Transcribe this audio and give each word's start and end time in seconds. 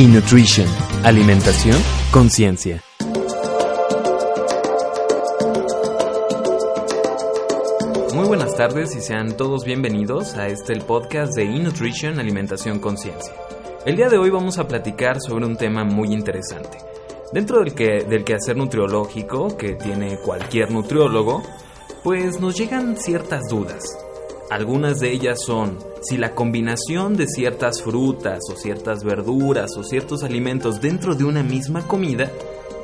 E-Nutrition. 0.00 0.68
Alimentación, 1.02 1.76
conciencia. 2.12 2.80
Muy 8.14 8.28
buenas 8.28 8.54
tardes 8.54 8.94
y 8.94 9.00
sean 9.00 9.36
todos 9.36 9.64
bienvenidos 9.64 10.36
a 10.36 10.46
este 10.46 10.72
el 10.74 10.82
podcast 10.82 11.34
de 11.34 11.42
E-Nutrition 11.42 12.20
Alimentación 12.20 12.78
Conciencia. 12.78 13.34
El 13.84 13.96
día 13.96 14.08
de 14.08 14.18
hoy 14.18 14.30
vamos 14.30 14.58
a 14.58 14.68
platicar 14.68 15.16
sobre 15.20 15.46
un 15.46 15.56
tema 15.56 15.82
muy 15.82 16.12
interesante. 16.12 16.78
Dentro 17.32 17.58
del, 17.58 17.74
que, 17.74 18.04
del 18.08 18.22
quehacer 18.22 18.56
nutriológico 18.56 19.56
que 19.56 19.74
tiene 19.74 20.18
cualquier 20.18 20.70
nutriólogo, 20.70 21.42
pues 22.04 22.38
nos 22.38 22.56
llegan 22.56 22.96
ciertas 22.96 23.48
dudas. 23.50 23.82
Algunas 24.50 24.98
de 24.98 25.12
ellas 25.12 25.42
son 25.44 25.76
si 26.00 26.16
la 26.16 26.34
combinación 26.34 27.16
de 27.16 27.26
ciertas 27.26 27.82
frutas 27.82 28.40
o 28.50 28.56
ciertas 28.56 29.04
verduras 29.04 29.76
o 29.76 29.84
ciertos 29.84 30.22
alimentos 30.22 30.80
dentro 30.80 31.14
de 31.14 31.24
una 31.24 31.42
misma 31.42 31.86
comida 31.86 32.32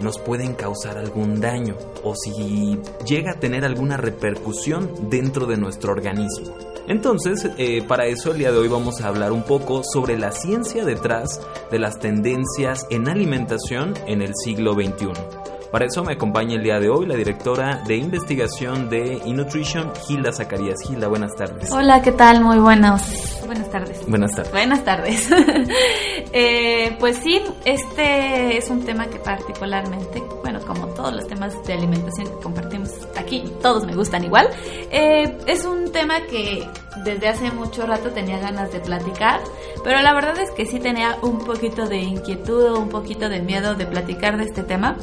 nos 0.00 0.18
pueden 0.18 0.54
causar 0.54 0.98
algún 0.98 1.40
daño 1.40 1.76
o 2.02 2.14
si 2.14 2.78
llega 3.06 3.32
a 3.32 3.40
tener 3.40 3.64
alguna 3.64 3.96
repercusión 3.96 4.90
dentro 5.08 5.46
de 5.46 5.56
nuestro 5.56 5.92
organismo. 5.92 6.54
Entonces, 6.86 7.48
eh, 7.56 7.82
para 7.82 8.06
eso 8.06 8.32
el 8.32 8.38
día 8.38 8.52
de 8.52 8.58
hoy 8.58 8.68
vamos 8.68 9.00
a 9.00 9.08
hablar 9.08 9.32
un 9.32 9.44
poco 9.44 9.82
sobre 9.84 10.18
la 10.18 10.32
ciencia 10.32 10.84
detrás 10.84 11.40
de 11.70 11.78
las 11.78 11.98
tendencias 11.98 12.86
en 12.90 13.08
alimentación 13.08 13.94
en 14.06 14.20
el 14.20 14.34
siglo 14.34 14.74
XXI. 14.74 15.43
Para 15.70 15.86
eso 15.86 16.04
me 16.04 16.12
acompaña 16.12 16.54
el 16.54 16.62
día 16.62 16.78
de 16.78 16.88
hoy 16.88 17.06
la 17.06 17.16
directora 17.16 17.82
de 17.86 17.96
investigación 17.96 18.88
de 18.88 19.20
eNutrition, 19.24 19.92
Gilda 20.06 20.32
Zacarías. 20.32 20.76
Gilda, 20.86 21.08
buenas 21.08 21.34
tardes. 21.34 21.70
Hola, 21.72 22.00
¿qué 22.02 22.12
tal? 22.12 22.42
Muy 22.42 22.58
buenos. 22.58 23.02
Buenas 23.46 23.70
tardes. 23.70 24.06
Buenas 24.06 24.34
tardes. 24.34 24.52
Buenas 24.52 24.84
tardes. 24.84 25.28
eh, 26.32 26.96
pues 26.98 27.18
sí, 27.18 27.40
este 27.64 28.56
es 28.56 28.70
un 28.70 28.84
tema 28.84 29.06
que 29.06 29.18
particularmente, 29.18 30.22
bueno, 30.42 30.60
como 30.60 30.86
todos 30.88 31.12
los 31.12 31.26
temas 31.26 31.54
de 31.66 31.72
alimentación 31.72 32.28
que 32.28 32.42
compartimos 32.42 32.90
aquí, 33.16 33.44
todos 33.60 33.84
me 33.84 33.94
gustan 33.94 34.24
igual. 34.24 34.48
Eh, 34.90 35.36
es 35.46 35.64
un 35.64 35.90
tema 35.92 36.20
que 36.22 36.66
desde 37.04 37.28
hace 37.28 37.50
mucho 37.50 37.86
rato 37.86 38.10
tenía 38.10 38.38
ganas 38.38 38.72
de 38.72 38.80
platicar, 38.80 39.40
pero 39.82 40.00
la 40.02 40.14
verdad 40.14 40.38
es 40.38 40.50
que 40.52 40.66
sí 40.66 40.78
tenía 40.78 41.18
un 41.22 41.38
poquito 41.38 41.86
de 41.86 41.98
inquietud 41.98 42.64
o 42.72 42.78
un 42.78 42.88
poquito 42.88 43.28
de 43.28 43.40
miedo 43.40 43.74
de 43.74 43.86
platicar 43.86 44.36
de 44.36 44.44
este 44.44 44.62
tema 44.62 44.96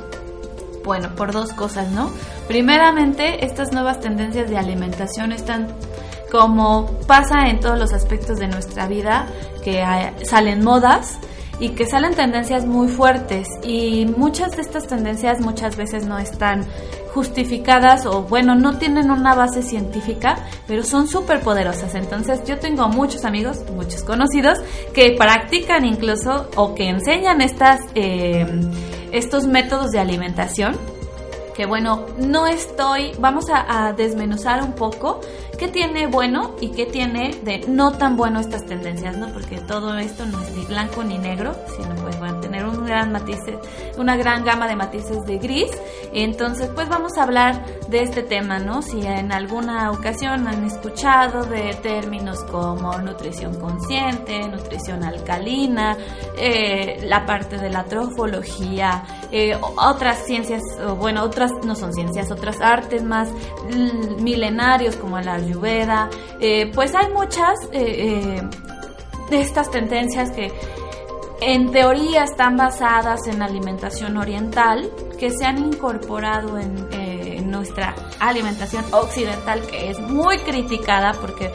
bueno, 0.83 1.15
por 1.15 1.31
dos 1.31 1.53
cosas, 1.53 1.91
¿no? 1.91 2.11
Primeramente, 2.47 3.45
estas 3.45 3.71
nuevas 3.71 3.99
tendencias 3.99 4.49
de 4.49 4.57
alimentación 4.57 5.31
están 5.31 5.67
como 6.31 6.85
pasa 7.07 7.49
en 7.49 7.59
todos 7.59 7.77
los 7.77 7.91
aspectos 7.91 8.39
de 8.39 8.47
nuestra 8.47 8.87
vida, 8.87 9.27
que 9.63 9.83
salen 10.23 10.63
modas 10.63 11.19
y 11.59 11.69
que 11.69 11.85
salen 11.85 12.15
tendencias 12.15 12.65
muy 12.65 12.87
fuertes 12.87 13.47
y 13.63 14.05
muchas 14.17 14.55
de 14.55 14.63
estas 14.63 14.87
tendencias 14.87 15.41
muchas 15.41 15.75
veces 15.75 16.07
no 16.07 16.17
están 16.17 16.65
justificadas 17.13 18.05
o 18.05 18.23
bueno, 18.23 18.55
no 18.55 18.77
tienen 18.77 19.11
una 19.11 19.35
base 19.35 19.61
científica, 19.61 20.37
pero 20.65 20.83
son 20.83 21.07
súper 21.07 21.41
poderosas. 21.41 21.93
Entonces 21.95 22.41
yo 22.45 22.57
tengo 22.57 22.87
muchos 22.87 23.25
amigos, 23.25 23.59
muchos 23.75 24.03
conocidos 24.03 24.57
que 24.93 25.15
practican 25.17 25.85
incluso 25.85 26.49
o 26.55 26.73
que 26.73 26.89
enseñan 26.89 27.41
estas... 27.41 27.81
Eh, 27.95 28.47
estos 29.11 29.47
métodos 29.47 29.91
de 29.91 29.99
alimentación 29.99 30.77
que 31.53 31.65
bueno, 31.65 32.05
no 32.17 32.47
estoy, 32.47 33.11
vamos 33.19 33.45
a, 33.53 33.93
desmenuzar 33.93 34.63
un 34.63 34.73
poco 34.73 35.21
qué 35.61 35.67
tiene 35.67 36.07
bueno 36.07 36.55
y 36.59 36.69
qué 36.69 36.87
tiene 36.87 37.39
de 37.43 37.59
no 37.67 37.91
tan 37.91 38.17
bueno 38.17 38.39
estas 38.39 38.65
tendencias, 38.65 39.15
¿no? 39.15 39.31
Porque 39.31 39.59
todo 39.59 39.95
esto 39.99 40.25
no 40.25 40.41
es 40.41 40.49
ni 40.55 40.65
blanco 40.65 41.03
ni 41.03 41.19
negro, 41.19 41.55
sino 41.77 41.93
pues 42.01 42.19
van 42.19 42.37
a 42.37 42.41
tener 42.41 42.65
un 42.65 42.83
gran 42.83 43.11
matices, 43.11 43.59
una 43.95 44.17
gran 44.17 44.43
gama 44.43 44.67
de 44.67 44.75
matices 44.75 45.23
de 45.27 45.37
gris. 45.37 45.69
Entonces, 46.13 46.67
pues 46.73 46.89
vamos 46.89 47.15
a 47.15 47.21
hablar 47.21 47.63
de 47.89 48.01
este 48.01 48.23
tema, 48.23 48.57
¿no? 48.57 48.81
Si 48.81 49.05
en 49.05 49.31
alguna 49.31 49.91
ocasión 49.91 50.47
han 50.47 50.65
escuchado 50.65 51.43
de 51.45 51.75
términos 51.75 52.43
como 52.45 52.97
nutrición 52.97 53.53
consciente, 53.59 54.39
nutrición 54.47 55.03
alcalina, 55.03 55.95
eh, 56.39 57.05
la 57.05 57.23
parte 57.27 57.59
de 57.59 57.69
la 57.69 57.83
trofología, 57.83 59.03
eh, 59.31 59.55
otras 59.61 60.25
ciencias, 60.25 60.63
bueno, 60.97 61.21
otras 61.21 61.51
no 61.63 61.75
son 61.75 61.93
ciencias, 61.93 62.31
otras 62.31 62.59
artes 62.61 63.03
más 63.03 63.29
milenarios 64.17 64.95
como 64.95 65.19
la 65.19 65.37
eh, 66.39 66.71
pues 66.73 66.93
hay 66.95 67.11
muchas 67.11 67.55
de 67.71 69.41
estas 69.41 69.71
tendencias 69.71 70.31
que 70.31 70.51
en 71.41 71.71
teoría 71.71 72.23
están 72.23 72.55
basadas 72.55 73.25
en 73.27 73.41
alimentación 73.41 74.15
oriental 74.17 74.91
que 75.17 75.31
se 75.31 75.45
han 75.45 75.57
incorporado 75.57 76.59
en, 76.59 76.89
nuestra 77.49 77.93
alimentación 78.19 78.85
occidental 78.93 79.61
que 79.67 79.89
es 79.89 79.99
muy 79.99 80.37
criticada 80.39 81.11
porque 81.19 81.51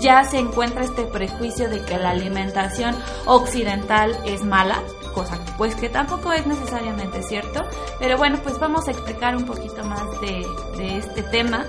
ya 0.00 0.22
se 0.22 0.38
encuentra 0.38 0.84
este 0.84 1.02
prejuicio 1.02 1.68
de 1.68 1.80
que 1.80 1.98
la 1.98 2.10
alimentación 2.10 2.94
occidental 3.26 4.16
es 4.24 4.44
mala, 4.44 4.80
cosa 5.14 5.36
pues 5.58 5.74
que 5.74 5.88
tampoco 5.88 6.32
es 6.32 6.46
necesariamente 6.46 7.22
cierto, 7.22 7.64
pero 7.98 8.16
bueno, 8.16 8.38
pues 8.42 8.58
vamos 8.60 8.86
a 8.86 8.92
explicar 8.92 9.34
un 9.34 9.44
poquito 9.46 9.82
más 9.84 10.04
de 10.20 10.96
este 10.98 11.24
tema 11.24 11.66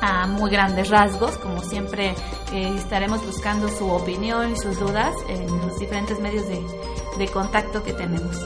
a 0.00 0.26
muy 0.26 0.50
grandes 0.50 0.88
rasgos, 0.90 1.36
como 1.38 1.62
siempre 1.62 2.14
eh, 2.52 2.74
estaremos 2.76 3.24
buscando 3.24 3.68
su 3.68 3.88
opinión 3.90 4.52
y 4.52 4.56
sus 4.56 4.78
dudas 4.78 5.14
en 5.28 5.46
los 5.46 5.78
diferentes 5.78 6.18
medios 6.20 6.46
de, 6.48 6.60
de 7.18 7.28
contacto 7.28 7.82
que 7.82 7.92
tenemos. 7.92 8.36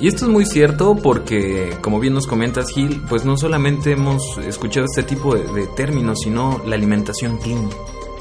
Y 0.00 0.08
esto 0.08 0.24
es 0.24 0.30
muy 0.30 0.46
cierto 0.46 0.96
porque, 0.96 1.76
como 1.82 2.00
bien 2.00 2.14
nos 2.14 2.26
comentas, 2.26 2.70
Gil, 2.70 3.02
pues 3.06 3.26
no 3.26 3.36
solamente 3.36 3.92
hemos 3.92 4.38
escuchado 4.38 4.86
este 4.86 5.02
tipo 5.02 5.34
de, 5.34 5.44
de 5.52 5.66
términos, 5.66 6.20
sino 6.24 6.62
la 6.64 6.74
alimentación 6.76 7.36
clean, 7.36 7.68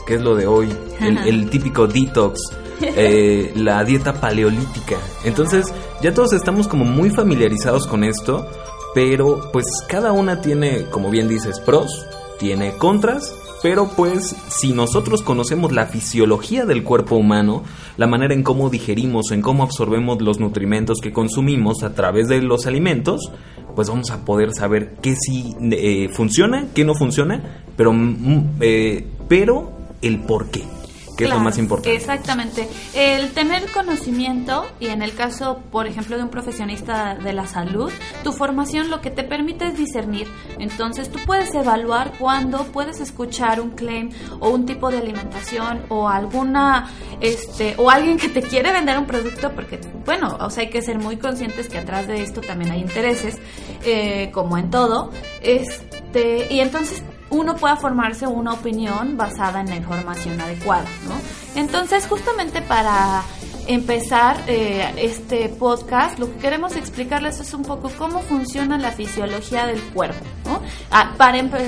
que 0.05 0.15
es 0.15 0.21
lo 0.21 0.35
de 0.35 0.45
hoy, 0.45 0.69
el, 0.99 1.17
el 1.19 1.49
típico 1.49 1.87
detox, 1.87 2.37
eh, 2.81 3.53
la 3.55 3.81
dieta 3.85 4.13
paleolítica. 4.13 4.97
Entonces, 5.23 5.73
ya 6.01 6.13
todos 6.13 6.33
estamos 6.33 6.67
como 6.67 6.83
muy 6.83 7.11
familiarizados 7.11 7.87
con 7.87 8.03
esto, 8.03 8.45
pero 8.93 9.49
pues 9.53 9.65
cada 9.87 10.11
una 10.11 10.41
tiene, 10.41 10.87
como 10.89 11.09
bien 11.09 11.29
dices, 11.29 11.61
pros, 11.61 12.05
tiene 12.39 12.73
contras 12.73 13.35
pero 13.61 13.89
pues 13.95 14.35
si 14.47 14.73
nosotros 14.73 15.21
conocemos 15.21 15.71
la 15.71 15.87
fisiología 15.87 16.65
del 16.65 16.83
cuerpo 16.83 17.15
humano, 17.15 17.63
la 17.97 18.07
manera 18.07 18.33
en 18.33 18.43
cómo 18.43 18.69
digerimos, 18.69 19.31
en 19.31 19.41
cómo 19.41 19.63
absorbemos 19.63 20.21
los 20.21 20.39
nutrimentos 20.39 20.99
que 21.01 21.11
consumimos 21.11 21.83
a 21.83 21.93
través 21.93 22.27
de 22.27 22.41
los 22.41 22.67
alimentos, 22.67 23.31
pues 23.75 23.89
vamos 23.89 24.11
a 24.11 24.23
poder 24.23 24.53
saber 24.53 24.95
qué 25.01 25.15
sí 25.15 25.55
eh, 25.71 26.09
funciona, 26.09 26.67
qué 26.73 26.85
no 26.85 26.95
funciona, 26.95 27.63
pero, 27.75 27.91
mm, 27.93 28.57
eh, 28.61 29.07
pero 29.27 29.71
el 30.01 30.19
por 30.19 30.47
qué 30.47 30.78
que 31.19 31.25
es 31.25 31.29
lo 31.31 31.39
más 31.39 31.57
importante. 31.57 31.95
Exactamente. 31.95 32.69
El 32.93 33.31
tener 33.31 33.69
conocimiento, 33.71 34.65
y 34.79 34.87
en 34.87 35.01
el 35.01 35.13
caso, 35.13 35.61
por 35.71 35.85
ejemplo, 35.85 36.15
de 36.15 36.23
un 36.23 36.29
profesionista 36.29 37.15
de 37.15 37.33
la 37.33 37.45
salud, 37.45 37.91
tu 38.23 38.31
formación 38.31 38.89
lo 38.89 39.01
que 39.01 39.11
te 39.11 39.23
permite 39.23 39.67
es 39.67 39.77
discernir. 39.77 40.27
Entonces, 40.59 41.11
tú 41.11 41.19
puedes 41.25 41.53
evaluar 41.53 42.13
cuando 42.17 42.63
puedes 42.65 43.01
escuchar 43.01 43.59
un 43.59 43.71
claim 43.71 44.11
o 44.39 44.49
un 44.49 44.65
tipo 44.65 44.89
de 44.89 44.99
alimentación 44.99 45.81
o 45.89 46.07
alguna, 46.07 46.89
este, 47.19 47.75
o 47.77 47.89
alguien 47.89 48.17
que 48.17 48.29
te 48.29 48.41
quiere 48.41 48.71
vender 48.71 48.97
un 48.97 49.05
producto, 49.05 49.51
porque, 49.51 49.81
bueno, 50.05 50.37
o 50.39 50.49
sea, 50.49 50.63
hay 50.63 50.69
que 50.69 50.81
ser 50.81 50.99
muy 50.99 51.17
conscientes 51.17 51.67
que 51.67 51.79
atrás 51.79 52.07
de 52.07 52.21
esto 52.21 52.39
también 52.39 52.71
hay 52.71 52.79
intereses, 52.79 53.37
eh, 53.83 54.29
como 54.33 54.57
en 54.57 54.69
todo. 54.69 55.11
Este, 55.41 56.47
y 56.49 56.61
entonces 56.61 57.03
uno 57.29 57.55
pueda 57.55 57.75
formarse 57.75 58.27
una 58.27 58.53
opinión 58.53 59.17
basada 59.17 59.61
en 59.61 59.69
la 59.69 59.75
información 59.75 60.39
adecuada, 60.39 60.87
¿no? 61.07 61.15
Entonces, 61.59 62.07
justamente 62.07 62.61
para 62.61 63.23
empezar 63.69 64.35
eh, 64.47 64.91
este 64.97 65.47
podcast, 65.47 66.17
lo 66.17 66.25
que 66.31 66.39
queremos 66.39 66.75
explicarles 66.75 67.39
es 67.39 67.53
un 67.53 67.61
poco 67.61 67.91
cómo 67.99 68.21
funciona 68.21 68.79
la 68.79 68.91
fisiología 68.91 69.67
del 69.67 69.79
cuerpo. 69.93 70.25
¿no? 70.45 70.59
Ah, 70.89 71.13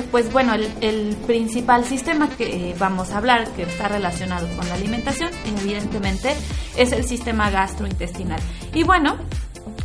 pues 0.09 0.33
bueno, 0.33 0.55
el, 0.55 0.67
el, 0.81 1.15
principal 1.27 1.85
sistema 1.85 2.27
que 2.27 2.75
vamos 2.79 3.11
a 3.11 3.17
hablar, 3.17 3.47
que 3.51 3.63
está 3.63 3.87
relacionado 3.87 4.47
con 4.57 4.67
la 4.67 4.73
alimentación, 4.73 5.29
evidentemente 5.45 6.33
es 6.75 6.91
el 6.91 7.05
sistema 7.05 7.51
gastrointestinal. 7.51 8.39
Y 8.73 8.81
bueno, 8.81 9.17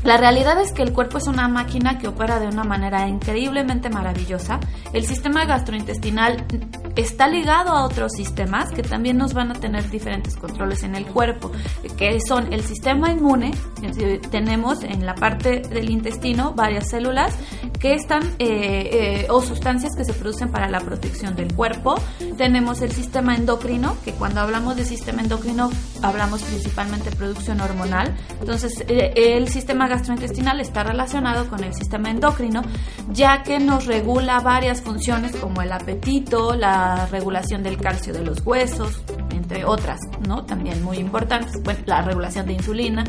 la 0.07 0.17
realidad 0.17 0.61
es 0.61 0.73
que 0.73 0.83
el 0.83 0.93
cuerpo 0.93 1.19
es 1.19 1.27
una 1.27 1.49
máquina 1.49 1.99
que 1.99 2.07
opera 2.07 2.39
de 2.39 2.47
una 2.47 2.63
manera 2.63 3.09
increíblemente 3.09 3.91
maravillosa. 3.91 4.61
El 4.93 5.05
sistema 5.05 5.45
gastrointestinal 5.47 6.47
está 6.95 7.27
ligado 7.27 7.73
a 7.73 7.85
otros 7.85 8.13
sistemas 8.13 8.71
que 8.71 8.83
también 8.83 9.19
nos 9.19 9.35
van 9.35 9.51
a 9.51 9.55
tener 9.55 9.91
diferentes 9.91 10.37
controles 10.37 10.85
en 10.85 10.95
el 10.95 11.07
cuerpo, 11.07 11.51
que 11.99 12.19
son 12.21 12.53
el 12.53 12.63
sistema 12.63 13.11
inmune, 13.11 13.53
tenemos 14.31 14.83
en 14.83 15.05
la 15.05 15.15
parte 15.15 15.61
del 15.61 15.91
intestino 15.91 16.53
varias 16.55 16.89
células 16.89 17.35
que 17.81 17.95
están 17.95 18.23
eh, 18.39 18.91
eh, 19.19 19.27
o 19.29 19.43
sustancias 19.43 19.93
que 19.97 20.05
se 20.05 20.13
producen 20.13 20.51
para 20.51 20.69
la 20.69 20.81
protección 20.81 21.35
del 21.37 21.53
cuerpo. 21.55 21.97
Tenemos 22.37 22.81
el 22.81 22.93
sistema 22.93 23.35
endocrino, 23.35 23.97
que 24.05 24.13
cuando 24.13 24.41
hablamos 24.41 24.77
de 24.77 24.85
sistema 24.85 25.23
endocrino 25.23 25.71
hablamos 26.03 26.43
principalmente 26.43 27.11
de 27.11 27.17
producción 27.17 27.61
hormonal. 27.61 28.15
Entonces 28.41 28.85
eh, 28.89 29.13
el 29.17 29.49
sistema 29.49 29.89
gastrointestinal 29.97 30.61
está 30.61 30.83
relacionado 30.85 31.49
con 31.49 31.65
el 31.65 31.75
sistema 31.75 32.11
endocrino, 32.11 32.63
ya 33.13 33.43
que 33.43 33.59
nos 33.59 33.87
regula 33.87 34.41
varias 34.41 34.83
funciones 34.83 35.35
como 35.37 35.63
el 35.63 35.73
apetito, 35.73 36.55
la 36.55 37.07
regulación 37.07 37.63
del 37.63 37.79
calcio 37.79 38.13
de 38.13 38.23
los 38.23 38.45
huesos, 38.45 39.01
entre 39.31 39.65
otras, 39.65 39.99
¿no? 40.27 40.45
También 40.45 40.83
muy 40.83 40.99
importantes, 40.99 41.63
bueno, 41.63 41.81
la 41.87 42.03
regulación 42.03 42.47
de 42.47 42.53
insulina 42.53 43.05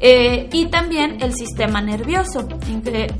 eh, 0.00 0.48
y 0.52 0.66
también 0.66 1.18
el 1.20 1.34
sistema 1.34 1.82
nervioso. 1.82 2.46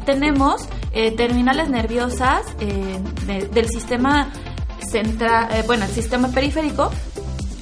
tenemos 0.05 0.67
eh, 0.93 1.11
terminales 1.13 1.69
nerviosas 1.69 2.43
eh, 2.61 3.01
del 3.53 3.69
sistema 3.69 4.31
central, 4.91 5.49
bueno, 5.67 5.85
el 5.85 5.91
sistema 5.91 6.29
periférico 6.29 6.91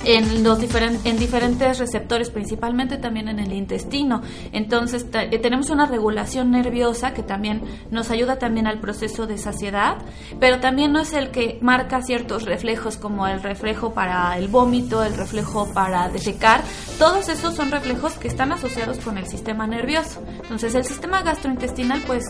en 0.04 0.43
los 0.43 0.58
en 0.62 1.19
diferentes 1.19 1.78
receptores, 1.78 2.31
principalmente 2.31 2.96
también 2.96 3.28
en 3.28 3.38
el 3.38 3.52
intestino. 3.52 4.22
Entonces 4.52 5.06
eh, 5.12 5.38
tenemos 5.38 5.70
una 5.70 5.87
regulación 5.87 6.50
nerviosa 6.50 7.12
que 7.14 7.22
también 7.22 7.62
nos 7.90 8.10
ayuda 8.10 8.38
también 8.38 8.66
al 8.66 8.81
proceso 8.81 9.26
de 9.26 9.38
saciedad, 9.38 9.99
pero 10.40 10.60
también 10.60 10.93
no 10.93 11.00
es 11.00 11.12
el 11.12 11.31
que 11.31 11.58
marca 11.60 12.02
ciertos 12.02 12.44
reflejos 12.44 12.96
como 12.96 13.26
el 13.26 13.43
reflejo 13.43 13.93
para 13.94 14.37
el 14.38 14.49
vómito, 14.49 15.02
el 15.02 15.14
reflejo 15.14 15.72
para 15.72 16.08
defecar. 16.08 16.62
Todos 16.99 17.28
esos 17.28 17.54
son 17.54 17.70
reflejos 17.70 18.14
que 18.14 18.28
están 18.28 18.52
asociados 18.52 18.99
con 18.99 19.19
el 19.19 19.26
sistema 19.26 19.66
nervioso. 19.66 20.22
Entonces 20.43 20.75
el 20.75 20.84
sistema 20.84 21.22
gastrointestinal 21.22 22.02
pues 22.06 22.25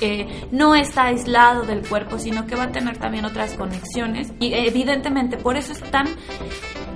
eh, 0.00 0.46
no 0.50 0.74
está 0.74 1.04
aislado 1.04 1.62
del 1.62 1.86
cuerpo, 1.86 2.18
sino 2.18 2.46
que 2.46 2.56
va 2.56 2.64
a 2.64 2.72
tener 2.72 2.98
también 2.98 3.24
otras 3.24 3.54
conexiones 3.54 4.32
y 4.40 4.52
evidentemente 4.52 5.36
por 5.36 5.56
eso 5.56 5.72
es 5.72 5.80
tan 5.90 6.08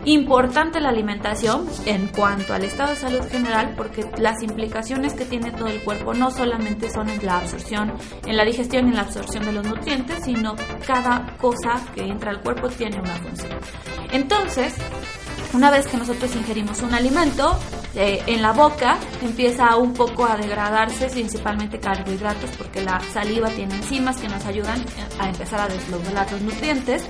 Importante 0.04 0.80
la 0.80 0.88
alimentación 0.88 1.66
en 1.84 2.08
cuanto 2.08 2.54
al 2.54 2.64
estado 2.64 2.90
de 2.90 2.96
salud 2.96 3.28
general 3.28 3.74
porque 3.76 4.08
las 4.18 4.42
implicaciones 4.42 5.14
que 5.14 5.24
tiene 5.24 5.50
todo 5.50 5.68
el 5.68 5.82
cuerpo 5.82 6.14
no 6.14 6.30
solamente 6.30 6.90
son 6.90 7.10
en 7.10 7.24
la 7.24 7.38
absorción, 7.38 7.92
en 8.24 8.36
la 8.36 8.44
digestión 8.44 8.86
y 8.86 8.90
en 8.90 8.96
la 8.96 9.02
absorción 9.02 9.44
de 9.44 9.52
los 9.52 9.66
nutrientes, 9.66 10.24
sino 10.24 10.54
cada 10.86 11.36
cosa 11.36 11.80
que 11.94 12.02
entra 12.02 12.30
al 12.30 12.40
cuerpo 12.40 12.68
tiene 12.68 12.98
una 13.00 13.16
función. 13.16 13.58
Entonces, 14.12 14.74
una 15.52 15.70
vez 15.70 15.86
que 15.86 15.96
nosotros 15.96 16.34
ingerimos 16.36 16.82
un 16.82 16.94
alimento, 16.94 17.58
eh, 17.94 18.22
en 18.26 18.42
la 18.42 18.52
boca 18.52 18.98
empieza 19.22 19.76
un 19.76 19.94
poco 19.94 20.26
a 20.26 20.36
degradarse 20.36 21.08
principalmente 21.08 21.80
carbohidratos 21.80 22.50
porque 22.56 22.82
la 22.82 23.00
saliva 23.12 23.48
tiene 23.48 23.74
enzimas 23.74 24.18
que 24.18 24.28
nos 24.28 24.44
ayudan 24.44 24.84
a 25.18 25.28
empezar 25.28 25.60
a 25.60 25.68
desglosar 25.68 26.30
los 26.30 26.42
nutrientes 26.42 27.04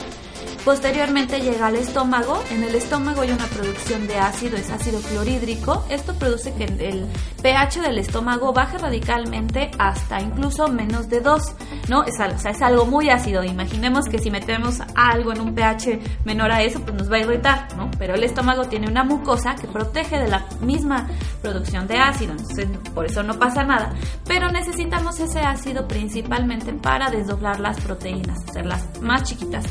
Posteriormente 0.65 1.41
llega 1.41 1.69
al 1.69 1.77
estómago. 1.77 2.43
En 2.51 2.63
el 2.63 2.75
estómago 2.75 3.23
hay 3.23 3.31
una 3.31 3.47
producción 3.47 4.07
de 4.07 4.19
ácido, 4.19 4.57
es 4.57 4.71
ácido 4.71 5.01
clorhídrico. 5.01 5.85
Esto 5.89 6.15
produce 6.15 6.53
que 6.55 6.65
el 6.65 7.07
pH 7.43 7.81
del 7.81 7.99
estómago 7.99 8.53
baje 8.53 8.77
radicalmente 8.77 9.71
hasta 9.79 10.21
incluso 10.21 10.69
menos 10.69 11.09
de 11.09 11.21
2, 11.21 11.43
¿no? 11.89 12.05
Es, 12.05 12.15
o 12.21 12.39
sea, 12.39 12.51
es 12.51 12.63
algo 12.63 12.85
muy 12.85 13.09
ácido. 13.09 13.45
Imaginemos 13.45 14.07
que 14.07 14.19
si 14.19 14.31
metemos 14.31 14.81
algo 14.95 15.33
en 15.33 15.41
un 15.41 15.55
pH 15.55 16.01
menor 16.25 16.53
a 16.53 16.63
eso, 16.63 16.81
pues 16.81 16.95
nos 16.95 17.11
va 17.11 17.17
a 17.17 17.21
irritar, 17.21 17.77
¿no? 17.77 17.91
Pero 17.99 18.15
el 18.15 18.25
estómago 18.25 18.65
tiene 18.65 18.89
una 18.89 19.05
mucosa 19.05 19.55
que 19.55 19.67
protege 19.67 20.19
de 20.19 20.29
la 20.29 20.47
misma 20.61 21.09
producción 21.41 21.87
de 21.87 21.99
ácido, 21.99 22.33
entonces 22.33 22.69
por 22.95 23.07
eso 23.07 23.23
no 23.23 23.39
pasa 23.39 23.65
nada. 23.65 23.95
Pero 24.27 24.51
necesitamos 24.51 25.19
ese 25.21 25.41
ácido 25.41 25.89
principalmente 25.89 26.73
para 26.73 27.11
desdoblar 27.11 27.61
las 27.61 27.81
proteínas, 27.81 28.39
hacerlas 28.49 28.87
más 29.01 29.23
chiquitas. 29.23 29.65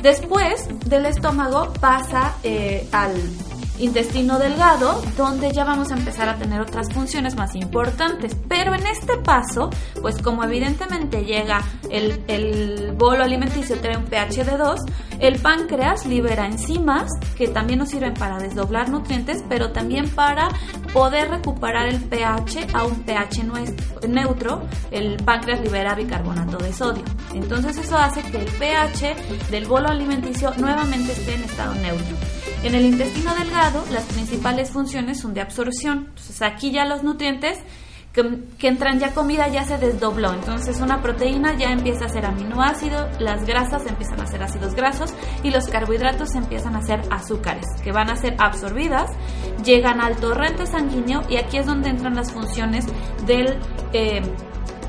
Después 0.00 0.68
del 0.86 1.06
estómago 1.06 1.72
pasa 1.80 2.34
eh, 2.42 2.88
al 2.92 3.14
intestino 3.78 4.38
delgado, 4.38 5.02
donde 5.16 5.52
ya 5.52 5.64
vamos 5.64 5.90
a 5.90 5.96
empezar 5.96 6.28
a 6.28 6.36
tener 6.36 6.60
otras 6.60 6.92
funciones 6.92 7.34
más 7.34 7.54
importantes. 7.54 8.36
Pero 8.48 8.74
en 8.74 8.86
este 8.86 9.16
paso, 9.18 9.70
pues 10.00 10.20
como 10.22 10.44
evidentemente 10.44 11.24
llega 11.24 11.62
el, 11.90 12.92
bolo 12.96 13.24
alimenticio, 13.24 13.76
tiene 13.78 13.96
un 13.96 14.04
pH 14.04 14.44
de 14.44 14.56
2, 14.56 14.80
el 15.20 15.38
páncreas 15.40 16.06
libera 16.06 16.46
enzimas 16.46 17.10
que 17.36 17.48
también 17.48 17.80
nos 17.80 17.90
sirven 17.90 18.14
para 18.14 18.38
desdoblar 18.38 18.88
nutrientes, 18.88 19.42
pero 19.48 19.72
también 19.72 20.08
para 20.10 20.48
poder 20.92 21.30
recuperar 21.30 21.88
el 21.88 22.00
pH 22.00 22.68
a 22.72 22.84
un 22.84 23.02
pH 23.02 23.44
neutro. 24.08 24.62
El 24.90 25.16
páncreas 25.16 25.60
libera 25.60 25.94
bicarbonato 25.94 26.58
de 26.58 26.72
sodio. 26.72 27.04
Entonces 27.32 27.76
eso 27.76 27.96
hace 27.96 28.22
que 28.22 28.38
el 28.38 28.46
pH 28.46 29.16
del 29.50 29.66
bolo 29.66 29.88
alimenticio 29.88 30.52
nuevamente 30.58 31.12
esté 31.12 31.34
en 31.34 31.44
estado 31.44 31.74
neutro. 31.74 32.33
En 32.62 32.74
el 32.74 32.84
intestino 32.84 33.34
delgado, 33.34 33.84
las 33.90 34.04
principales 34.04 34.70
funciones 34.70 35.20
son 35.20 35.34
de 35.34 35.40
absorción. 35.40 36.06
Entonces 36.08 36.42
aquí 36.42 36.72
ya 36.72 36.84
los 36.84 37.02
nutrientes 37.02 37.58
que, 38.14 38.68
entran 38.68 39.00
ya 39.00 39.12
comida 39.12 39.48
ya 39.48 39.64
se 39.64 39.76
desdobló. 39.76 40.32
Entonces 40.32 40.80
una 40.80 41.02
proteína 41.02 41.58
ya 41.58 41.72
empieza 41.72 42.06
a 42.06 42.08
ser 42.08 42.24
aminoácido, 42.24 43.08
las 43.18 43.44
grasas 43.44 43.84
empiezan 43.86 44.20
a 44.20 44.26
ser 44.26 44.42
ácidos 44.42 44.74
grasos 44.74 45.12
y 45.42 45.50
los 45.50 45.66
carbohidratos 45.66 46.34
empiezan 46.36 46.76
a 46.76 46.82
ser 46.82 47.02
azúcares 47.10 47.66
que 47.82 47.92
van 47.92 48.10
a 48.10 48.16
ser 48.16 48.36
absorbidas, 48.38 49.10
llegan 49.64 50.00
al 50.00 50.16
torrente 50.16 50.66
sanguíneo 50.66 51.22
y 51.28 51.36
aquí 51.36 51.58
es 51.58 51.66
donde 51.66 51.90
entran 51.90 52.14
las 52.14 52.32
funciones 52.32 52.86
del... 53.26 53.58
Eh, 53.92 54.22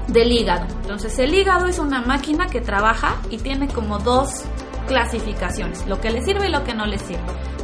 del 0.07 0.31
hígado. 0.31 0.68
Entonces 0.81 1.18
el 1.18 1.34
hígado 1.34 1.66
es 1.66 1.80
una 1.80 2.00
máquina 2.00 2.46
que 2.46 2.62
trabaja 2.62 3.16
y 3.31 3.38
tiene 3.40 3.68
como 3.68 3.98
dos 3.98 4.44
clasificaciones, 4.86 5.86
lo 5.88 6.00
que 6.00 6.12
le 6.12 6.22
sirve 6.24 6.48
y 6.48 6.52
lo 6.52 6.64
que 6.64 6.74
no 6.74 6.86
le 6.86 6.98
sirve. 6.98 7.22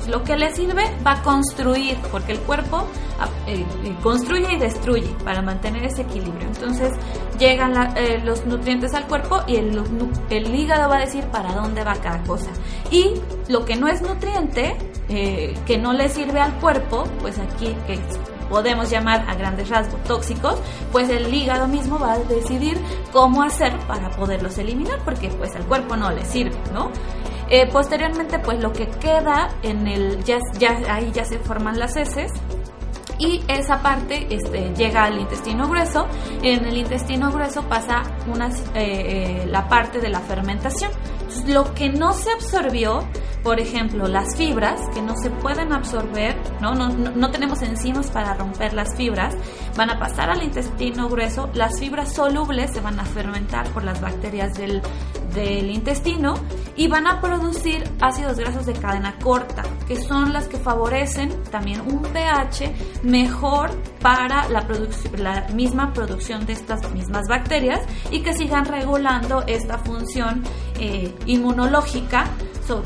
Lo 0.07 0.23
que 0.23 0.35
le 0.35 0.53
sirve 0.53 0.83
va 1.05 1.13
a 1.13 1.21
construir, 1.21 1.97
porque 2.11 2.31
el 2.31 2.39
cuerpo 2.39 2.87
ah, 3.19 3.29
eh, 3.47 3.63
eh, 3.83 3.95
construye 4.01 4.53
y 4.53 4.57
destruye 4.57 5.15
para 5.23 5.41
mantener 5.41 5.83
ese 5.83 6.01
equilibrio. 6.01 6.47
Entonces 6.47 6.91
llegan 7.37 7.95
eh, 7.95 8.19
los 8.23 8.45
nutrientes 8.45 8.93
al 8.93 9.07
cuerpo 9.07 9.41
y 9.47 9.57
el, 9.57 10.55
hígado 10.55 10.89
va 10.89 10.97
a 10.97 10.99
decir 11.01 11.25
para 11.25 11.53
dónde 11.53 11.83
va 11.83 11.93
cada 11.95 12.23
cosa. 12.23 12.49
Y 12.89 13.13
lo 13.47 13.63
que 13.63 13.75
no 13.75 13.87
es 13.87 14.01
nutriente, 14.01 14.75
que 15.07 15.77
no 15.77 15.91
le 15.91 16.07
sirve 16.07 16.39
al 16.39 16.53
cuerpo, 16.59 17.03
pues 17.19 17.37
aquí 17.37 17.75
que 17.85 17.99
podemos 18.49 18.89
llamar 18.89 19.25
a 19.29 19.35
grandes 19.35 19.69
rasgos 19.69 20.03
tóxicos, 20.03 20.55
pues 20.91 21.09
el 21.09 21.33
hígado 21.33 21.67
mismo 21.67 21.97
va 21.97 22.13
a 22.13 22.19
decidir 22.19 22.77
cómo 23.11 23.43
hacer 23.43 23.77
para 23.87 24.09
poderlos 24.11 24.57
eliminar, 24.57 24.99
porque 25.03 25.29
pues 25.29 25.55
al 25.55 25.65
cuerpo 25.65 25.95
no 25.95 26.11
le 26.11 26.25
sirve, 26.25 26.57
¿no? 26.73 26.91
Eh, 27.51 27.67
posteriormente, 27.71 28.39
pues 28.39 28.61
lo 28.61 28.71
que 28.71 28.87
queda 28.87 29.49
en 29.61 29.85
el, 29.85 30.23
ya, 30.23 30.39
ahí 30.89 31.11
ya 31.11 31.25
se 31.25 31.37
forman 31.37 31.77
las 31.77 31.97
heces, 31.97 32.31
y 33.19 33.43
esa 33.47 33.83
parte 33.83 34.25
este, 34.33 34.73
llega 34.73 35.03
al 35.03 35.19
intestino 35.19 35.67
grueso. 35.67 36.07
En 36.41 36.65
el 36.65 36.77
intestino 36.77 37.29
grueso 37.31 37.63
pasa 37.63 38.01
una, 38.25 38.47
eh, 38.47 38.53
eh, 38.73 39.45
la 39.47 39.67
parte 39.67 39.99
de 39.99 40.09
la 40.09 40.21
fermentación. 40.21 40.91
lo 41.47 41.73
que 41.73 41.89
no 41.89 42.11
se 42.11 42.29
absorbió 42.31 43.07
por 43.43 43.59
ejemplo, 43.59 44.07
las 44.07 44.35
fibras 44.37 44.79
que 44.93 45.01
no 45.01 45.15
se 45.15 45.29
pueden 45.29 45.73
absorber, 45.73 46.35
¿no? 46.61 46.75
No, 46.75 46.89
no, 46.89 47.31
tenemos 47.31 47.61
enzimas 47.61 48.11
para 48.11 48.33
romper 48.33 48.73
las 48.73 48.95
fibras, 48.95 49.35
van 49.75 49.89
a 49.89 49.99
pasar 49.99 50.29
al 50.29 50.43
intestino 50.43 51.09
grueso, 51.09 51.49
las 51.53 51.79
fibras 51.79 52.13
solubles 52.13 52.71
se 52.71 52.81
van 52.81 52.99
a 52.99 53.05
fermentar 53.05 53.67
por 53.71 53.83
las 53.83 53.99
bacterias 53.99 54.53
del, 54.53 54.81
del 55.33 55.69
intestino 55.69 56.35
y 56.75 56.87
van 56.87 57.07
a 57.07 57.19
producir 57.21 57.83
ácidos 57.99 58.37
grasos 58.37 58.65
de 58.65 58.73
cadena 58.73 59.17
corta, 59.19 59.63
que 59.87 59.95
son 59.95 60.33
las 60.33 60.47
que 60.47 60.57
favorecen 60.57 61.43
también 61.51 61.81
un 61.81 62.01
pH 62.01 62.71
mejor 63.03 63.71
para 64.01 64.47
la, 64.49 64.61
misma 65.53 65.93
producción 65.93 66.45
de 66.45 66.53
estas 66.53 66.89
mismas 66.91 67.27
bacterias 67.27 67.81
y 68.11 68.21
que 68.21 68.33
sigan 68.33 68.65
regulando 68.65 69.43
esta 69.47 69.77
función 69.77 70.43
eh, 70.79 71.13
inmunológica 71.25 72.25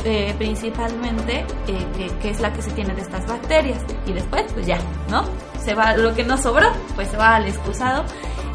eh, 0.04 0.34
principalmente 0.38 1.46
eh, 1.68 2.12
que, 2.22 2.30
es 2.30 2.40
la 2.40 2.52
que 2.52 2.62
se 2.62 2.72
tiene 2.72 2.94
de 2.94 3.02
estas 3.02 3.26
bacterias 3.28 3.84
y 4.06 4.14
después 4.14 4.44
pues 4.54 4.66
ya, 4.66 4.78
¿no? 5.10 5.24
Se 5.64 5.74
va, 5.74 5.96
lo 5.96 6.14
que 6.14 6.24
no 6.24 6.38
sobró 6.38 6.68
pues 6.96 7.10
se 7.10 7.18
va 7.18 7.36
al 7.36 7.48
excusado 7.48 8.04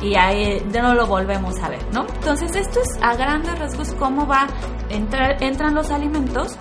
y 0.02 0.14
ahí 0.14 0.64
no 0.72 0.94
lo 0.94 1.06
volvemos 1.06 1.58
a 1.60 1.68
ver, 1.68 1.82
¿no? 1.92 2.06
Entonces 2.14 2.54
esto 2.56 2.80
es 2.80 2.98
a 3.02 3.14
grandes 3.14 3.58
rasgos 3.58 3.92
cómo 3.98 4.26
va 4.26 4.46
entrar, 4.88 5.42
entran 5.42 5.74
los 5.74 5.90
alimentos 5.90 6.56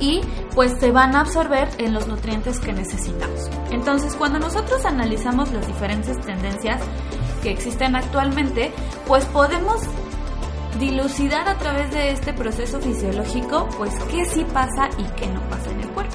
y 0.00 0.20
pues 0.54 0.72
se 0.78 0.90
van 0.90 1.14
a 1.16 1.20
absorber 1.20 1.68
en 1.78 1.92
los 1.92 2.06
nutrientes 2.06 2.60
que 2.60 2.72
necesitamos. 2.72 3.48
Entonces 3.70 4.14
cuando 4.14 4.38
nosotros 4.38 4.84
analizamos 4.84 5.52
las 5.52 5.66
diferentes 5.66 6.18
tendencias 6.24 6.80
que 7.42 7.50
existen 7.50 7.96
actualmente, 7.96 8.72
pues 9.06 9.24
podemos 9.26 9.80
dilucidar 10.78 11.48
a 11.48 11.58
través 11.58 11.90
de 11.90 12.12
este 12.12 12.32
proceso 12.32 12.80
fisiológico, 12.80 13.68
pues 13.76 13.92
qué 14.10 14.24
sí 14.24 14.44
pasa 14.52 14.88
y 14.98 15.04
qué 15.18 15.26
no 15.26 15.40
pasa 15.48 15.70
en 15.70 15.80
el 15.80 15.88
cuerpo. 15.88 16.14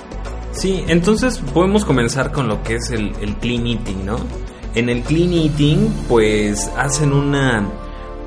Sí, 0.52 0.84
entonces 0.88 1.40
podemos 1.54 1.84
comenzar 1.84 2.32
con 2.32 2.48
lo 2.48 2.62
que 2.64 2.76
es 2.76 2.92
el, 2.92 3.12
clean 3.42 3.66
eating, 3.68 4.06
¿no? 4.06 4.18
En 4.76 4.90
el 4.90 5.02
clean 5.02 5.34
eating, 5.34 5.92
pues 6.08 6.70
hacen 6.78 7.12
una, 7.12 7.68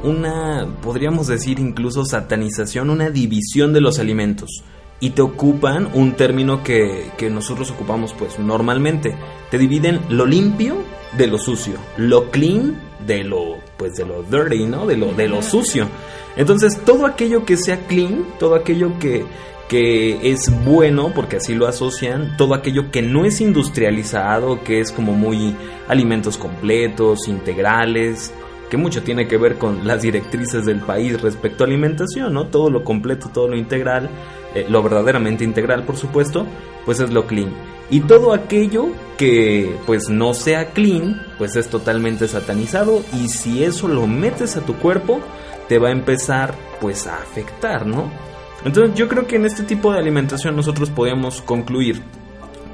una, 0.02 0.66
podríamos 0.82 1.28
decir 1.28 1.58
incluso 1.60 2.04
satanización, 2.04 2.90
una 2.90 3.10
división 3.10 3.72
de 3.72 3.80
los 3.80 3.98
alimentos 3.98 4.64
y 4.98 5.10
te 5.10 5.22
ocupan 5.22 5.88
un 5.94 6.14
término 6.14 6.62
que, 6.62 7.10
que, 7.16 7.30
nosotros 7.30 7.70
ocupamos 7.70 8.12
pues 8.14 8.38
normalmente. 8.38 9.14
Te 9.50 9.58
dividen 9.58 10.00
lo 10.08 10.26
limpio 10.26 10.76
de 11.16 11.26
lo 11.26 11.38
sucio, 11.38 11.74
lo 11.96 12.30
clean 12.30 12.80
de 13.06 13.24
lo 13.24 13.56
pues 13.76 13.94
de 13.94 14.04
lo 14.04 14.22
dirty, 14.22 14.64
¿no? 14.64 14.86
De 14.86 14.96
lo 14.96 15.12
de 15.12 15.28
lo 15.28 15.42
sucio. 15.42 15.86
Entonces, 16.36 16.78
todo 16.84 17.06
aquello 17.06 17.44
que 17.44 17.56
sea 17.56 17.86
clean, 17.86 18.26
todo 18.38 18.54
aquello 18.54 18.98
que 18.98 19.24
que 19.68 20.30
es 20.30 20.64
bueno, 20.64 21.12
porque 21.14 21.36
así 21.36 21.54
lo 21.54 21.66
asocian, 21.66 22.36
todo 22.36 22.54
aquello 22.54 22.90
que 22.90 23.02
no 23.02 23.24
es 23.24 23.40
industrializado, 23.40 24.62
que 24.62 24.80
es 24.80 24.92
como 24.92 25.12
muy 25.12 25.56
alimentos 25.88 26.36
completos, 26.38 27.26
integrales, 27.26 28.32
que 28.70 28.76
mucho 28.76 29.02
tiene 29.02 29.26
que 29.26 29.36
ver 29.36 29.58
con 29.58 29.86
las 29.86 30.02
directrices 30.02 30.64
del 30.64 30.80
país 30.80 31.20
respecto 31.20 31.64
a 31.64 31.66
alimentación, 31.66 32.32
¿no? 32.32 32.46
Todo 32.46 32.70
lo 32.70 32.84
completo, 32.84 33.30
todo 33.32 33.48
lo 33.48 33.56
integral, 33.56 34.08
eh, 34.54 34.66
lo 34.68 34.82
verdaderamente 34.82 35.44
integral, 35.44 35.84
por 35.84 35.96
supuesto, 35.96 36.46
pues 36.84 37.00
es 37.00 37.10
lo 37.10 37.26
clean. 37.26 37.52
Y 37.90 38.00
todo 38.00 38.32
aquello 38.32 38.88
que 39.16 39.76
pues 39.86 40.08
no 40.08 40.34
sea 40.34 40.70
clean, 40.70 41.22
pues 41.38 41.54
es 41.54 41.68
totalmente 41.68 42.26
satanizado 42.26 43.02
y 43.12 43.28
si 43.28 43.62
eso 43.62 43.86
lo 43.86 44.08
metes 44.08 44.56
a 44.56 44.62
tu 44.62 44.74
cuerpo, 44.74 45.20
te 45.68 45.78
va 45.78 45.88
a 45.88 45.92
empezar 45.92 46.54
pues 46.80 47.06
a 47.06 47.16
afectar, 47.16 47.86
¿no? 47.86 48.10
Entonces 48.64 48.96
yo 48.96 49.08
creo 49.08 49.26
que 49.26 49.36
en 49.36 49.46
este 49.46 49.62
tipo 49.62 49.92
de 49.92 49.98
alimentación 49.98 50.56
nosotros 50.56 50.90
podemos 50.90 51.40
concluir 51.42 52.02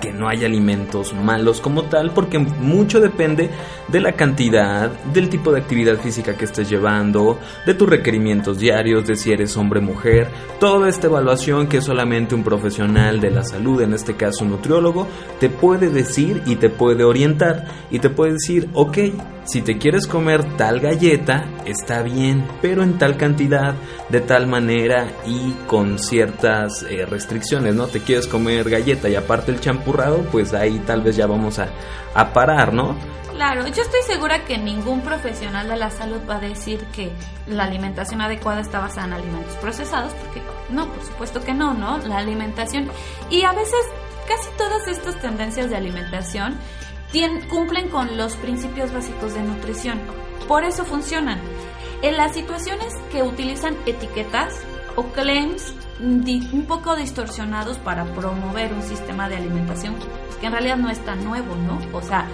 que 0.03 0.13
no 0.13 0.29
hay 0.29 0.45
alimentos 0.45 1.15
malos 1.15 1.61
como 1.61 1.85
tal, 1.85 2.11
porque 2.11 2.41
mucho 2.41 3.01
depende 3.01 3.51
de 3.87 4.01
la 4.01 4.13
cantidad, 4.13 4.91
del 5.05 5.29
tipo 5.29 5.53
de 5.53 5.61
actividad 5.61 5.97
física 5.99 6.37
que 6.37 6.45
estés 6.45 6.69
llevando, 6.69 7.39
de 7.65 7.75
tus 7.75 7.89
requerimientos 7.89 8.59
diarios, 8.59 9.07
de 9.07 9.15
si 9.15 9.31
eres 9.31 9.57
hombre 9.57 9.79
o 9.79 9.83
mujer, 9.83 10.29
toda 10.59 10.89
esta 10.89 11.07
evaluación 11.07 11.69
que 11.69 11.81
solamente 11.81 12.35
un 12.35 12.43
profesional 12.43 13.21
de 13.21 13.31
la 13.31 13.45
salud, 13.45 13.81
en 13.81 13.95
este 13.95 14.15
caso 14.17 14.45
un 14.45 14.51
nutriólogo, 14.51 15.07
te 15.39 15.49
puede 15.49 15.89
decir 15.89 16.43
y 16.47 16.57
te 16.57 16.69
puede 16.69 17.05
orientar 17.05 17.67
y 17.93 18.01
te 18.01 18.11
puede 18.11 18.33
decir, 18.33 18.69
ok, 18.75 18.99
si 19.45 19.61
te 19.61 19.77
quieres 19.79 20.07
comer 20.07 20.57
tal 20.57 20.81
galleta, 20.81 21.45
está 21.65 22.03
bien, 22.03 22.47
pero 22.61 22.83
en 22.83 22.99
tal 22.99 23.17
cantidad, 23.17 23.75
de 24.09 24.21
tal 24.21 24.47
manera 24.47 25.11
y 25.27 25.53
con 25.67 25.99
ciertas 25.99 26.85
eh, 26.89 27.07
restricciones, 27.07 27.75
¿no? 27.75 27.87
Te 27.87 28.01
quieres 28.01 28.29
comer 28.29 28.71
galleta 28.71 29.09
y 29.09 29.17
aparte 29.17 29.51
el 29.51 29.59
pues 30.31 30.55
ahí 30.55 30.79
tal 30.81 31.03
vez 31.03 31.17
ya 31.17 31.27
vamos 31.27 31.59
a 31.59 32.33
parar, 32.33 32.73
¿no? 32.73 32.97
Claro, 33.33 33.67
yo 33.67 33.83
estoy 33.83 34.03
segura 34.07 34.45
que 34.45 34.59
ningún 34.59 35.01
profesional 35.01 35.69
de 35.69 35.77
la 35.77 35.91
salud 35.91 36.21
va 36.29 36.37
a 36.37 36.41
decir 36.41 36.85
que 36.93 37.11
la 37.47 37.65
alimentación 37.65 38.21
adecuada 38.21 38.61
está 38.61 38.79
basada 38.79 39.07
en 39.07 39.13
alimentos 39.15 39.57
procesados, 39.57 40.13
porque 40.13 40.43
no, 40.69 40.87
por 40.87 41.05
supuesto 41.05 41.43
que 41.43 41.55
no, 41.55 41.73
¿no? 41.75 41.99
La 41.99 42.19
alimentación 42.19 42.91
y 43.31 43.43
a 43.43 43.53
veces 43.53 43.81
casi 44.29 44.49
todas 44.57 44.87
estas 44.87 45.21
tendencias 45.21 45.71
de 45.71 45.77
alimentación 45.77 46.57
cumplen 47.49 47.89
con 47.89 48.17
los 48.17 48.37
principios 48.37 48.93
básicos 48.93 49.35
de 49.35 49.43
nutrición. 49.43 49.99
Por 50.47 50.65
eso 50.65 50.85
funcionan. 50.85 51.41
En 52.03 52.17
las 52.17 52.33
situaciones 52.35 52.95
que 53.11 53.23
utilizan 53.23 53.77
etiquetas 53.87 54.55
o 54.97 55.05
claims 55.13 55.75
un 56.03 56.65
poco 56.67 56.97
distorsionados 56.97 57.79
para 57.79 58.05
promover 58.05 58.73
un 58.73 58.83
sistema 58.83 59.29
de 59.29 59.37
alimentación 59.37 59.95
que 60.41 60.47
en 60.47 60.53
realidad 60.53 60.77
no 60.77 60.91
es 60.91 60.99
tan 61.05 61.23
nuevo, 61.25 61.55
¿no? 61.55 61.79
O 61.97 62.03
sea, 62.03 62.27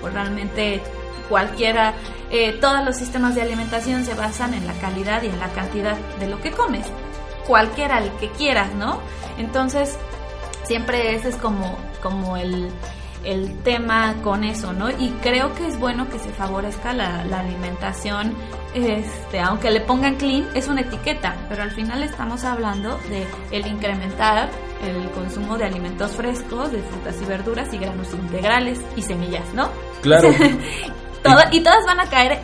pues 0.00 0.14
realmente 0.14 0.80
cualquiera, 1.28 1.94
eh, 2.30 2.52
todos 2.60 2.84
los 2.84 2.96
sistemas 2.96 3.34
de 3.34 3.42
alimentación 3.42 4.04
se 4.04 4.14
basan 4.14 4.54
en 4.54 4.66
la 4.66 4.74
calidad 4.74 5.22
y 5.22 5.26
en 5.26 5.40
la 5.40 5.48
cantidad 5.48 5.96
de 6.20 6.28
lo 6.28 6.40
que 6.40 6.52
comes, 6.52 6.86
cualquiera 7.46 7.98
el 7.98 8.10
que 8.12 8.30
quieras, 8.30 8.72
¿no? 8.74 9.00
Entonces, 9.38 9.98
siempre 10.64 11.16
ese 11.16 11.30
es 11.30 11.36
como, 11.36 11.76
como 12.02 12.36
el, 12.36 12.70
el 13.24 13.58
tema 13.58 14.14
con 14.22 14.44
eso, 14.44 14.72
¿no? 14.72 14.88
Y 14.90 15.10
creo 15.20 15.52
que 15.54 15.66
es 15.66 15.78
bueno 15.78 16.08
que 16.08 16.18
se 16.18 16.30
favorezca 16.30 16.92
la, 16.92 17.22
alimentación, 17.22 18.34
este, 18.76 19.40
aunque 19.40 19.70
le 19.70 19.80
pongan 19.80 20.16
clean, 20.16 20.46
es 20.54 20.68
una 20.68 20.82
etiqueta, 20.82 21.36
pero 21.48 21.62
al 21.62 21.70
final 21.70 22.02
estamos 22.02 22.44
hablando 22.44 22.98
de 23.08 23.26
el 23.50 23.66
incrementar 23.66 24.50
el 24.82 25.10
consumo 25.10 25.56
de 25.56 25.64
alimentos 25.64 26.12
frescos, 26.12 26.70
de 26.70 26.82
frutas 26.82 27.16
y 27.20 27.24
verduras 27.24 27.72
y 27.72 27.78
granos 27.78 28.12
integrales 28.12 28.80
y 28.96 29.02
semillas, 29.02 29.44
¿no? 29.54 29.70
Claro. 30.02 30.28
y 31.52 31.60
todas 31.60 31.86
van 31.86 32.00
a 32.00 32.10
caer 32.10 32.38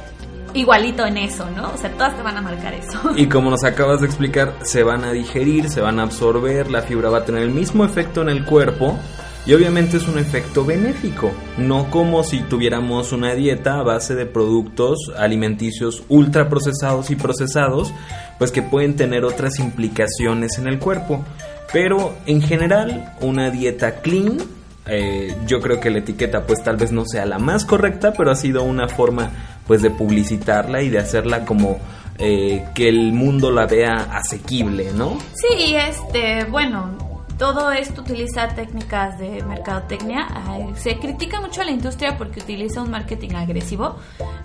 igualito 0.55 1.07
en 1.07 1.19
eso, 1.19 1.49
¿no? 1.51 1.71
O 1.73 1.77
sea, 1.77 1.91
todas 1.93 2.17
te 2.17 2.23
van 2.23 2.37
a 2.37 2.41
marcar 2.41 2.75
eso. 2.75 2.99
Y 3.17 3.27
como 3.27 3.51
nos 3.51 3.65
acabas 3.65 4.01
de 4.01 4.07
explicar, 4.07 4.55
se 4.63 4.83
van 4.83 5.05
a 5.05 5.13
digerir, 5.13 5.69
se 5.69 5.81
van 5.81 6.01
a 6.01 6.05
absorber, 6.05 6.71
la 6.71 6.83
fibra 6.83 7.11
va 7.11 7.19
a 7.19 7.25
tener 7.25 7.43
el 7.43 7.51
mismo 7.51 7.85
efecto 7.85 8.23
en 8.23 8.29
el 8.29 8.45
cuerpo 8.45 8.99
y 9.45 9.55
obviamente 9.55 9.97
es 9.97 10.07
un 10.07 10.19
efecto 10.19 10.65
benéfico, 10.65 11.33
no 11.59 11.91
como 11.91 12.23
si 12.23 12.41
tuviéramos 12.41 13.13
una 13.13 13.35
dieta 13.35 13.79
a 13.79 13.83
base 13.83 14.15
de 14.15 14.27
productos 14.27 15.11
alimenticios 15.17 16.05
ultraprocesados 16.09 17.11
y 17.11 17.17
procesados, 17.17 17.93
pues 18.39 18.53
que 18.53 18.63
pueden 18.63 18.95
tener 18.95 19.25
otras 19.25 19.59
implicaciones 19.59 20.59
en 20.59 20.69
el 20.69 20.79
cuerpo. 20.79 21.25
Pero 21.73 22.15
en 22.27 22.43
general, 22.43 23.15
una 23.21 23.51
dieta 23.51 24.01
clean, 24.01 24.39
eh, 24.87 25.35
yo 25.47 25.61
creo 25.61 25.81
que 25.81 25.91
la 25.91 25.99
etiqueta 25.99 26.47
pues 26.47 26.63
tal 26.63 26.77
vez 26.77 26.93
no 26.93 27.05
sea 27.05 27.27
la 27.27 27.39
más 27.39 27.65
correcta, 27.65 28.13
pero 28.13 28.31
ha 28.31 28.37
sido 28.37 28.63
una 28.63 28.89
forma 28.89 29.31
pues 29.67 29.83
de 29.83 29.91
publicitarla 29.91 30.83
y 30.83 30.91
de 30.91 30.99
hacerla 30.99 31.45
como 31.45 31.81
eh, 32.19 32.65
que 32.75 32.89
el 32.89 33.13
mundo 33.13 33.51
la 33.51 33.67
vea 33.67 34.09
asequible, 34.13 34.93
¿no? 34.93 35.19
Sí, 35.35 35.75
este, 35.75 36.45
bueno, 36.45 37.12
todo 37.39 37.73
esto 37.73 38.03
utiliza 38.03 38.49
técnicas 38.49 39.19
de 39.19 39.43
mercadotecnia. 39.43 40.29
Se 40.77 40.99
critica 40.99 41.41
mucho 41.41 41.63
a 41.63 41.65
la 41.65 41.71
industria 41.71 42.17
porque 42.17 42.41
utiliza 42.41 42.83
un 42.83 42.91
marketing 42.91 43.35
agresivo. 43.35 43.97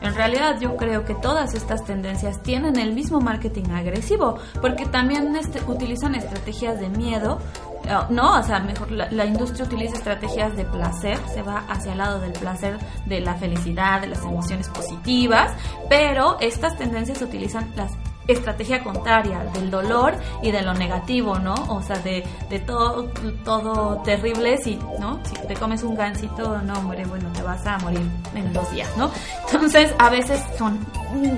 En 0.01 0.15
realidad 0.15 0.59
yo 0.59 0.75
creo 0.77 1.05
que 1.05 1.15
todas 1.15 1.53
estas 1.53 1.85
tendencias 1.85 2.41
tienen 2.43 2.77
el 2.77 2.93
mismo 2.93 3.19
marketing 3.19 3.69
agresivo 3.71 4.37
porque 4.61 4.85
también 4.85 5.35
este, 5.35 5.61
utilizan 5.67 6.15
estrategias 6.15 6.79
de 6.79 6.89
miedo. 6.89 7.39
Eh, 7.85 7.95
no, 8.09 8.39
o 8.39 8.43
sea, 8.43 8.59
mejor 8.59 8.91
la, 8.91 9.09
la, 9.11 9.25
industria 9.25 9.65
utiliza 9.65 9.95
estrategias 9.95 10.55
de 10.55 10.65
placer, 10.65 11.17
se 11.33 11.41
va 11.41 11.65
hacia 11.69 11.91
el 11.93 11.97
lado 11.99 12.19
del 12.19 12.33
placer, 12.33 12.77
de 13.05 13.21
la 13.21 13.35
felicidad, 13.35 14.01
de 14.01 14.07
las 14.07 14.23
emociones 14.23 14.67
positivas, 14.69 15.53
pero 15.87 16.37
estas 16.39 16.77
tendencias 16.77 17.21
utilizan 17.21 17.71
las 17.75 17.91
estrategia 18.27 18.83
contraria 18.83 19.39
del 19.53 19.71
dolor 19.71 20.15
y 20.41 20.51
de 20.51 20.61
lo 20.61 20.73
negativo, 20.73 21.39
¿no? 21.39 21.55
O 21.69 21.81
sea, 21.81 21.97
de, 21.99 22.23
de 22.49 22.59
todo, 22.59 23.05
todo 23.43 24.01
terrible, 24.03 24.57
si, 24.57 24.79
¿no? 24.99 25.19
Si 25.25 25.33
te 25.47 25.55
comes 25.55 25.83
un 25.83 25.95
gansito, 25.95 26.61
no, 26.61 26.73
hombre, 26.73 27.05
bueno, 27.05 27.31
te 27.33 27.41
vas 27.41 27.65
a 27.65 27.77
morir 27.79 28.01
en 28.35 28.53
dos 28.53 28.69
días, 28.71 28.89
¿no? 28.97 29.09
Entonces, 29.51 29.93
a 29.97 30.09
veces 30.09 30.41
son, 30.57 30.85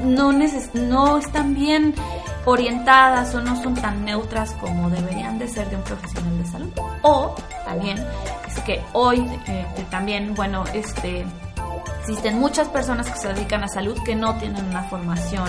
no, 0.03 0.31
neces 0.31 0.73
no 0.73 1.17
están 1.17 1.53
bien 1.53 1.93
orientadas 2.45 3.33
o 3.35 3.41
no 3.41 3.61
son 3.61 3.75
tan 3.75 4.05
neutras 4.05 4.53
como 4.53 4.89
deberían 4.89 5.37
de 5.37 5.47
ser 5.47 5.69
de 5.69 5.75
un 5.75 5.83
profesional 5.83 6.37
de 6.37 6.49
salud. 6.49 6.69
O, 7.03 7.35
también, 7.65 8.03
es 8.47 8.59
que 8.63 8.81
hoy 8.93 9.19
eh, 9.47 9.65
también, 9.89 10.33
bueno, 10.33 10.63
este 10.73 11.25
existen 11.99 12.39
muchas 12.39 12.67
personas 12.69 13.09
que 13.09 13.19
se 13.19 13.27
dedican 13.33 13.63
a 13.63 13.67
salud 13.67 13.95
que 14.03 14.15
no 14.15 14.35
tienen 14.37 14.65
una 14.65 14.83
formación 14.83 15.47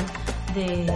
de, 0.54 0.86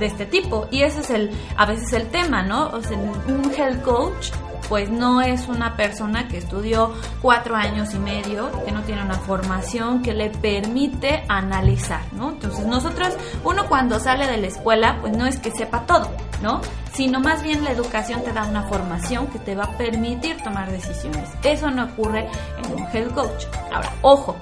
este 0.00 0.26
tipo. 0.26 0.68
Y 0.70 0.82
ese 0.82 1.00
es 1.00 1.10
el, 1.10 1.30
a 1.56 1.66
veces 1.66 1.92
el 1.92 2.08
tema, 2.08 2.42
¿no? 2.42 2.68
O 2.68 2.76
un 2.76 3.52
health 3.56 3.82
coach 3.82 4.30
pues 4.68 4.90
no 4.90 5.20
es 5.20 5.48
una 5.48 5.76
persona 5.76 6.28
que 6.28 6.38
estudió 6.38 6.92
cuatro 7.22 7.54
años 7.54 7.94
y 7.94 7.98
medio, 7.98 8.50
que 8.64 8.72
no 8.72 8.82
tiene 8.82 9.02
una 9.02 9.14
formación 9.14 10.02
que 10.02 10.12
le 10.12 10.30
permite 10.30 11.24
analizar, 11.28 12.00
¿no? 12.12 12.30
Entonces 12.30 12.66
nosotros, 12.66 13.14
uno 13.44 13.66
cuando 13.68 14.00
sale 14.00 14.26
de 14.26 14.36
la 14.38 14.46
escuela, 14.48 14.98
pues 15.00 15.16
no 15.16 15.26
es 15.26 15.38
que 15.38 15.50
sepa 15.50 15.86
todo, 15.86 16.10
¿no? 16.42 16.60
Sino 16.92 17.20
más 17.20 17.42
bien 17.42 17.64
la 17.64 17.70
educación 17.70 18.22
te 18.22 18.32
da 18.32 18.44
una 18.44 18.64
formación 18.64 19.28
que 19.28 19.38
te 19.38 19.54
va 19.54 19.64
a 19.64 19.78
permitir 19.78 20.42
tomar 20.42 20.70
decisiones. 20.70 21.28
Eso 21.42 21.70
no 21.70 21.84
ocurre 21.84 22.28
en 22.58 22.72
un 22.72 22.88
health 22.92 23.14
coach. 23.14 23.44
Ahora, 23.72 23.92
ojo, 24.02 24.36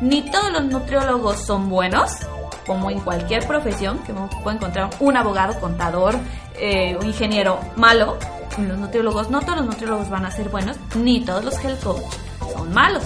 ni 0.00 0.22
todos 0.22 0.52
los 0.52 0.64
nutriólogos 0.66 1.44
son 1.44 1.68
buenos, 1.68 2.12
como 2.66 2.90
en 2.90 3.00
cualquier 3.00 3.46
profesión, 3.46 3.98
que 4.04 4.12
uno 4.12 4.28
puede 4.42 4.56
encontrar 4.56 4.90
un 5.00 5.16
abogado, 5.16 5.58
contador, 5.60 6.16
eh, 6.56 6.96
un 7.00 7.06
ingeniero 7.06 7.60
malo, 7.76 8.18
los 8.58 8.78
nutriólogos, 8.78 9.30
no 9.30 9.40
todos 9.40 9.58
los 9.58 9.66
nutriólogos 9.66 10.08
van 10.10 10.24
a 10.26 10.30
ser 10.30 10.48
buenos, 10.48 10.76
ni 10.96 11.24
todos 11.24 11.44
los 11.44 11.62
health 11.64 11.82
coach 11.82 12.02
son 12.52 12.72
malos. 12.72 13.04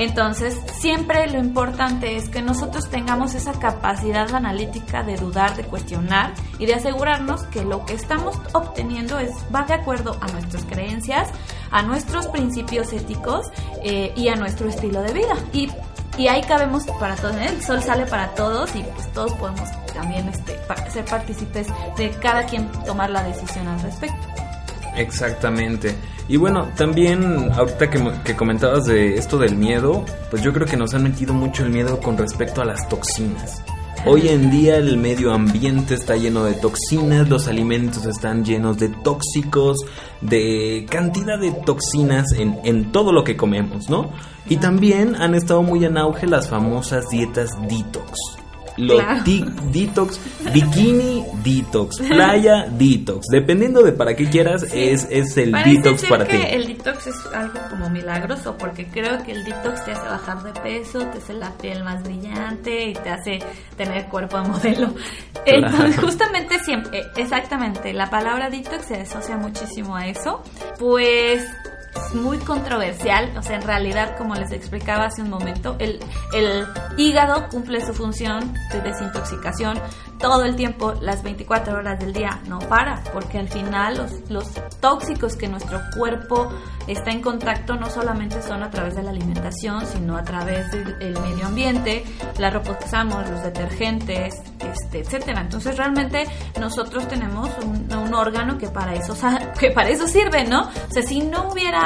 Entonces, 0.00 0.58
siempre 0.78 1.26
lo 1.30 1.38
importante 1.38 2.16
es 2.16 2.30
que 2.30 2.40
nosotros 2.40 2.88
tengamos 2.88 3.34
esa 3.34 3.58
capacidad 3.58 4.34
analítica 4.34 5.02
de 5.02 5.16
dudar, 5.16 5.56
de 5.56 5.64
cuestionar 5.64 6.32
y 6.58 6.64
de 6.64 6.72
asegurarnos 6.72 7.42
que 7.44 7.64
lo 7.64 7.84
que 7.84 7.94
estamos 7.94 8.38
obteniendo 8.54 9.18
es, 9.18 9.30
va 9.54 9.64
de 9.64 9.74
acuerdo 9.74 10.16
a 10.22 10.28
nuestras 10.28 10.64
creencias, 10.64 11.28
a 11.70 11.82
nuestros 11.82 12.28
principios 12.28 12.94
éticos 12.94 13.48
eh, 13.82 14.14
y 14.16 14.28
a 14.28 14.36
nuestro 14.36 14.70
estilo 14.70 15.02
de 15.02 15.12
vida. 15.12 15.34
Y, 15.52 15.68
y 16.20 16.28
ahí 16.28 16.42
cabemos 16.42 16.84
para 16.98 17.16
todos, 17.16 17.34
¿eh? 17.36 17.46
el 17.48 17.62
sol 17.62 17.82
sale 17.82 18.04
para 18.04 18.34
todos 18.34 18.76
y 18.76 18.82
pues 18.82 19.10
todos 19.14 19.32
podemos 19.34 19.66
también 19.94 20.28
este, 20.28 20.54
ser 20.92 21.04
partícipes 21.06 21.66
de 21.96 22.10
cada 22.10 22.44
quien 22.44 22.70
tomar 22.84 23.08
la 23.08 23.22
decisión 23.22 23.66
al 23.66 23.80
respecto. 23.80 24.28
Exactamente. 24.96 25.94
Y 26.28 26.36
bueno, 26.36 26.68
también 26.76 27.50
ahorita 27.54 27.88
que, 27.88 28.12
que, 28.22 28.36
comentabas 28.36 28.84
de 28.84 29.14
esto 29.14 29.38
del 29.38 29.56
miedo, 29.56 30.04
pues 30.30 30.42
yo 30.42 30.52
creo 30.52 30.66
que 30.66 30.76
nos 30.76 30.92
han 30.92 31.04
metido 31.04 31.32
mucho 31.32 31.64
el 31.64 31.70
miedo 31.70 31.98
con 32.00 32.18
respecto 32.18 32.60
a 32.60 32.66
las 32.66 32.86
toxinas. 32.86 33.62
Hoy 34.06 34.28
en 34.28 34.50
día 34.50 34.78
el 34.78 34.96
medio 34.96 35.30
ambiente 35.32 35.94
está 35.94 36.16
lleno 36.16 36.44
de 36.44 36.54
toxinas, 36.54 37.28
los 37.28 37.48
alimentos 37.48 38.06
están 38.06 38.46
llenos 38.46 38.78
de 38.78 38.88
tóxicos, 38.88 39.76
de 40.22 40.86
cantidad 40.88 41.38
de 41.38 41.52
toxinas 41.52 42.32
en, 42.32 42.58
en 42.64 42.92
todo 42.92 43.12
lo 43.12 43.24
que 43.24 43.36
comemos, 43.36 43.90
¿no? 43.90 44.10
Y 44.48 44.56
también 44.56 45.16
han 45.16 45.34
estado 45.34 45.62
muy 45.62 45.84
en 45.84 45.98
auge 45.98 46.26
las 46.26 46.48
famosas 46.48 47.10
dietas 47.10 47.50
detox 47.68 48.39
los 48.80 49.02
detox, 49.72 50.20
bikini 50.52 51.24
detox, 51.44 51.98
playa 51.98 52.66
detox. 52.70 53.26
Dependiendo 53.30 53.82
de 53.82 53.92
para 53.92 54.14
qué 54.14 54.28
quieras, 54.28 54.62
es, 54.72 55.06
es 55.10 55.36
el 55.36 55.52
detox 55.52 56.04
para 56.06 56.26
ti. 56.26 56.36
El 56.36 56.66
detox 56.66 57.06
es 57.06 57.26
algo 57.32 57.58
como 57.68 57.90
milagroso 57.90 58.56
porque 58.58 58.86
creo 58.86 59.22
que 59.22 59.32
el 59.32 59.44
detox 59.44 59.84
te 59.84 59.92
hace 59.92 60.08
bajar 60.08 60.42
de 60.42 60.60
peso, 60.60 60.98
te 61.06 61.18
hace 61.18 61.34
la 61.34 61.50
piel 61.56 61.84
más 61.84 62.02
brillante 62.02 62.86
y 62.86 62.92
te 62.94 63.10
hace 63.10 63.38
tener 63.76 64.06
cuerpo 64.06 64.40
de 64.40 64.48
modelo. 64.48 64.94
Entonces, 65.46 65.98
justamente 66.00 66.58
siempre, 66.60 67.02
exactamente, 67.16 67.92
la 67.92 68.10
palabra 68.10 68.50
detox 68.50 68.86
se 68.86 68.96
asocia 68.96 69.36
muchísimo 69.36 69.96
a 69.96 70.06
eso. 70.06 70.42
Pues 70.78 71.44
muy 72.14 72.38
controversial, 72.38 73.32
o 73.36 73.42
sea, 73.42 73.56
en 73.56 73.62
realidad, 73.62 74.16
como 74.16 74.34
les 74.34 74.52
explicaba 74.52 75.06
hace 75.06 75.22
un 75.22 75.30
momento, 75.30 75.76
el, 75.78 76.00
el 76.34 76.66
hígado 76.96 77.48
cumple 77.48 77.84
su 77.84 77.92
función 77.94 78.52
de 78.72 78.80
desintoxicación 78.80 79.78
todo 80.20 80.44
el 80.44 80.54
tiempo, 80.54 80.94
las 81.00 81.22
24 81.22 81.78
horas 81.78 81.98
del 81.98 82.12
día, 82.12 82.40
no 82.46 82.58
para, 82.58 83.02
porque 83.12 83.38
al 83.38 83.48
final 83.48 83.96
los, 83.96 84.30
los 84.30 84.48
tóxicos 84.80 85.34
que 85.34 85.48
nuestro 85.48 85.80
cuerpo 85.96 86.52
está 86.86 87.10
en 87.10 87.22
contacto 87.22 87.74
no 87.76 87.88
solamente 87.88 88.42
son 88.42 88.62
a 88.62 88.70
través 88.70 88.94
de 88.94 89.02
la 89.02 89.10
alimentación, 89.10 89.86
sino 89.86 90.16
a 90.16 90.22
través 90.22 90.70
del 90.70 91.18
medio 91.20 91.46
ambiente, 91.46 92.04
la 92.38 92.50
ropa 92.50 92.78
que 92.78 92.84
usamos, 92.84 93.28
los 93.30 93.42
detergentes, 93.42 94.34
este, 94.58 95.00
etcétera. 95.00 95.40
Entonces 95.40 95.76
realmente 95.76 96.26
nosotros 96.60 97.08
tenemos 97.08 97.48
un, 97.64 97.90
un 97.92 98.14
órgano 98.14 98.58
que 98.58 98.68
para 98.68 98.94
eso 98.94 99.16
que 99.58 99.70
para 99.70 99.88
eso 99.88 100.06
sirve, 100.06 100.44
¿no? 100.44 100.62
O 100.62 100.92
sea, 100.92 101.02
si 101.02 101.20
no 101.20 101.48
hubiera 101.50 101.79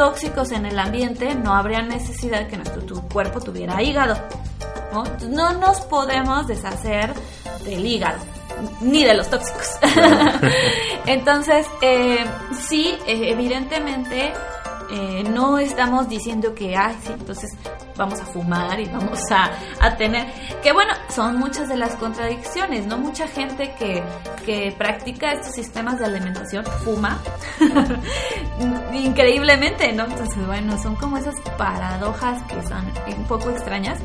tóxicos 0.00 0.50
en 0.52 0.64
el 0.64 0.78
ambiente, 0.78 1.34
no 1.34 1.52
habría 1.52 1.82
necesidad 1.82 2.48
que 2.48 2.56
nuestro 2.56 3.02
cuerpo 3.12 3.38
tuviera 3.38 3.82
hígado. 3.82 4.16
¿no? 4.94 5.04
no 5.28 5.52
nos 5.52 5.82
podemos 5.82 6.46
deshacer 6.46 7.12
del 7.66 7.84
hígado 7.84 8.18
ni 8.80 9.04
de 9.04 9.12
los 9.12 9.28
tóxicos. 9.28 9.68
Entonces, 11.06 11.66
eh, 11.82 12.24
sí, 12.66 12.96
eh, 13.06 13.28
evidentemente 13.30 14.32
eh, 14.90 15.22
no 15.28 15.58
estamos 15.58 16.08
diciendo 16.08 16.54
que, 16.54 16.74
ay, 16.74 16.96
sí, 17.04 17.12
entonces 17.12 17.50
vamos 18.00 18.18
a 18.18 18.24
fumar 18.24 18.80
y 18.80 18.86
vamos 18.86 19.20
a, 19.30 19.50
a, 19.78 19.96
tener... 19.96 20.26
Que 20.62 20.72
bueno, 20.72 20.94
son 21.10 21.36
muchas 21.36 21.68
de 21.68 21.76
las 21.76 21.94
contradicciones, 21.96 22.86
¿no? 22.86 22.96
Mucha 22.96 23.28
gente 23.28 23.74
que, 23.78 24.02
que 24.46 24.74
practica 24.76 25.32
estos 25.32 25.54
sistemas 25.54 25.98
de 25.98 26.06
alimentación 26.06 26.64
fuma 26.82 27.20
increíblemente, 28.94 29.92
¿no? 29.92 30.04
Entonces, 30.06 30.46
bueno, 30.46 30.78
son 30.82 30.96
como 30.96 31.18
esas 31.18 31.34
paradojas 31.58 32.42
que 32.44 32.62
son 32.66 32.90
un 33.18 33.24
poco 33.24 33.50
extrañas. 33.50 33.98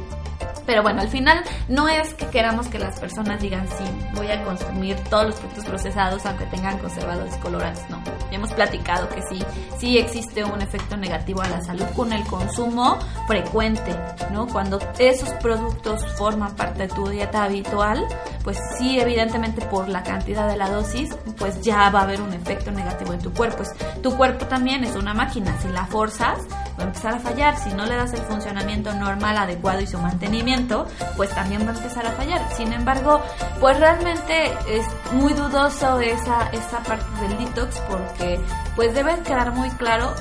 Pero 0.66 0.84
bueno, 0.84 1.02
al 1.02 1.10
final 1.10 1.44
no 1.68 1.88
es 1.88 2.14
que 2.14 2.28
queramos 2.28 2.68
que 2.68 2.80
las 2.80 3.00
personas 3.00 3.42
digan 3.42 3.68
sí, 3.68 3.84
voy 4.14 4.32
a 4.32 4.44
consumir 4.44 4.96
todos 5.10 5.28
los 5.28 5.36
productos 5.36 5.66
procesados 5.66 6.26
aunque 6.26 6.46
tengan 6.46 6.78
conservadores 6.80 7.36
colorantes. 7.38 7.90
No, 7.90 8.02
ya 8.04 8.38
hemos 8.38 8.54
platicado 8.54 9.10
que 9.10 9.22
sí, 9.30 9.44
sí 9.78 9.98
existe 9.98 10.44
un 10.44 10.62
efecto 10.62 10.98
negativo 10.98 11.42
a 11.42 11.48
la 11.48 11.62
salud 11.62 11.86
con 11.96 12.14
el 12.14 12.24
consumo 12.26 12.98
frecuente, 13.28 13.96
¿no? 14.32 14.48
Cuando 14.48 14.80
esos 14.98 15.30
productos 15.42 16.06
forman 16.18 16.56
parte 16.56 16.88
de 16.88 16.94
tu 16.94 17.08
dieta 17.08 17.44
habitual, 17.44 18.06
pues 18.44 18.58
sí, 18.78 19.00
evidentemente 19.00 19.62
por 19.66 19.90
la 19.90 20.04
cantidad 20.04 20.48
de 20.48 20.58
la 20.58 20.70
dosis, 20.70 21.10
pues 21.38 21.62
ya 21.62 21.90
va 21.90 22.02
a 22.02 22.04
haber 22.04 22.22
un 22.22 22.34
efecto 22.34 22.72
negativo 22.72 23.14
en 23.14 23.20
tu 23.20 23.34
cuerpo. 23.34 23.58
Pues, 23.58 23.74
tu 24.02 24.16
cuerpo 24.16 24.46
también 24.46 24.84
es 24.84 24.96
una 24.96 25.14
máquina, 25.14 25.58
si 25.62 25.68
la 25.70 25.86
forzas, 25.86 26.40
va 26.78 26.84
a 26.84 26.88
empezar 26.88 27.14
a 27.16 27.20
fallar. 27.20 27.58
Si 27.58 27.74
no 27.74 27.86
le 27.86 27.96
das 27.96 28.14
el 28.14 28.22
funcionamiento 28.22 28.94
normal, 28.94 29.38
adecuado 29.38 29.82
y 29.82 29.88
su 29.88 29.98
mantenimiento, 29.98 30.88
pues 31.16 31.30
también 31.32 31.66
va 31.66 31.72
a 31.72 31.76
empezar 31.76 32.06
a 32.06 32.12
fallar. 32.12 32.42
Sin 32.56 32.74
embargo, 32.74 33.22
pues 33.60 33.80
realmente 33.80 34.54
es 34.68 34.86
muy 35.14 35.34
dudoso 35.34 36.00
esa, 36.00 36.50
esa 36.52 36.80
parte 36.84 37.06
del 37.22 37.38
detox 37.38 37.80
porque 37.90 38.40
pues 38.76 38.94
debe 38.94 39.20
quedar 39.22 39.52
muy 39.52 39.70
claro 39.72 40.14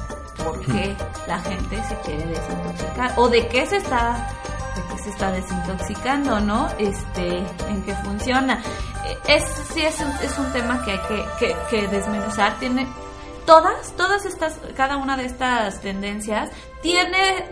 por 0.45 0.61
qué 0.61 0.97
la 1.27 1.39
gente 1.41 1.83
se 1.89 1.97
quiere 2.01 2.27
desintoxicar 2.27 3.13
o 3.17 3.29
de 3.29 3.47
qué 3.49 3.67
se 3.67 3.77
está 3.77 4.29
de 4.75 4.83
qué 4.91 5.03
se 5.05 5.11
está 5.11 5.31
desintoxicando, 5.31 6.41
¿no? 6.41 6.69
Este, 6.79 7.39
en 7.39 7.83
qué 7.85 7.95
funciona. 7.95 8.61
Es, 9.29 9.45
sí 9.73 9.83
es 9.83 10.01
un, 10.01 10.11
es 10.23 10.37
un 10.37 10.53
tema 10.53 10.85
que 10.85 10.93
hay 10.93 11.01
que, 11.09 11.25
que, 11.39 11.57
que 11.71 11.89
desmenuzar. 11.89 12.59
Tiene 12.59 12.89
todas, 13.47 13.93
todas 13.97 14.25
estas, 14.25 14.59
cada 14.77 14.97
una 14.97 15.17
de 15.17 15.27
estas 15.27 15.81
tendencias 15.81 16.51
tiene 16.83 17.47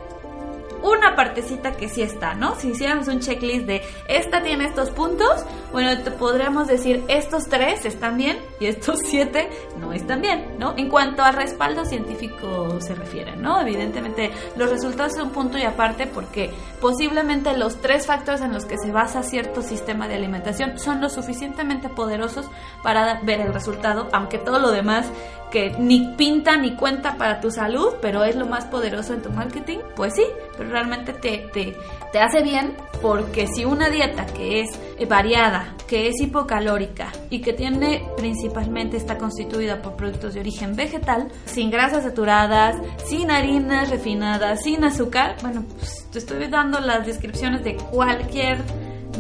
una 0.83 1.15
partecita 1.15 1.73
que 1.73 1.89
sí 1.89 2.03
está, 2.03 2.35
¿no? 2.35 2.57
Si 2.57 2.71
hiciéramos 2.71 3.09
un 3.09 3.21
checklist 3.21 3.67
de 3.67 3.83
esta 4.09 4.43
tiene 4.43 4.65
estos 4.65 4.91
puntos, 4.91 5.45
bueno, 5.71 6.03
te 6.03 6.11
podríamos 6.11 6.67
decir 6.67 7.05
estos 7.09 7.49
tres 7.49 7.85
están 7.85 8.17
bien 8.17 8.39
y 8.61 8.67
estos 8.67 8.99
siete 9.05 9.49
no 9.79 9.93
están 9.93 10.21
bien, 10.21 10.57
¿no? 10.59 10.75
En 10.77 10.89
cuanto 10.89 11.23
al 11.23 11.35
respaldo 11.35 11.85
científico 11.85 12.81
se 12.81 12.95
refiere, 12.95 13.37
¿no? 13.37 13.61
Evidentemente 13.61 14.33
los 14.57 14.71
resultados 14.71 15.13
son 15.13 15.29
un 15.29 15.31
punto 15.31 15.57
y 15.57 15.63
aparte 15.63 16.07
porque 16.07 16.53
posiblemente 16.81 17.57
los 17.57 17.81
tres 17.81 18.07
factores 18.07 18.41
en 18.41 18.53
los 18.53 18.65
que 18.65 18.77
se 18.77 18.91
basa 18.91 19.23
cierto 19.23 19.63
sistema 19.63 20.09
de 20.09 20.17
alimentación 20.17 20.79
son 20.79 21.01
lo 21.01 21.09
suficientemente 21.09 21.89
poderosos 21.89 22.47
para 22.83 23.21
ver 23.23 23.41
el 23.41 23.55
resultado, 23.55 24.09
aunque 24.13 24.39
todo 24.39 24.59
lo 24.59 24.73
demás 24.73 25.07
que 25.53 25.71
ni 25.79 26.15
pinta 26.17 26.57
ni 26.57 26.75
cuenta 26.75 27.17
para 27.17 27.41
tu 27.41 27.51
salud, 27.51 27.95
pero 28.01 28.25
es 28.25 28.35
lo 28.35 28.47
más 28.47 28.65
poderoso 28.65 29.13
en 29.13 29.23
tu 29.23 29.31
marketing, 29.31 29.79
pues 29.95 30.15
sí, 30.17 30.25
pero 30.57 30.71
realmente 30.71 31.13
te, 31.13 31.49
te, 31.53 31.77
te 32.11 32.19
hace 32.19 32.43
bien 32.43 32.75
porque 33.03 33.47
si 33.47 33.65
una 33.65 33.91
dieta 33.91 34.27
que 34.27 34.61
es 34.61 34.69
variada, 35.09 35.75
que 35.87 36.09
es 36.09 36.21
hipocalórica 36.21 37.13
y 37.29 37.41
que 37.41 37.53
tiene 37.53 38.03
principalmente 38.17 38.97
está 38.97 39.19
constituida 39.19 39.83
por 39.83 39.97
productos 39.97 40.35
de 40.35 40.41
origen 40.41 40.75
vegetal, 40.75 41.29
sin 41.45 41.71
grasas 41.71 42.05
saturadas, 42.05 42.77
sin 43.05 43.31
harinas 43.31 43.91
refinadas, 43.91 44.63
sin 44.63 44.85
azúcar, 44.85 45.37
bueno, 45.43 45.65
pues 45.79 46.09
te 46.11 46.19
estoy 46.19 46.47
dando 46.47 46.81
las 46.81 47.05
descripciones 47.05 47.63
de 47.63 47.77
cualquier 47.77 48.59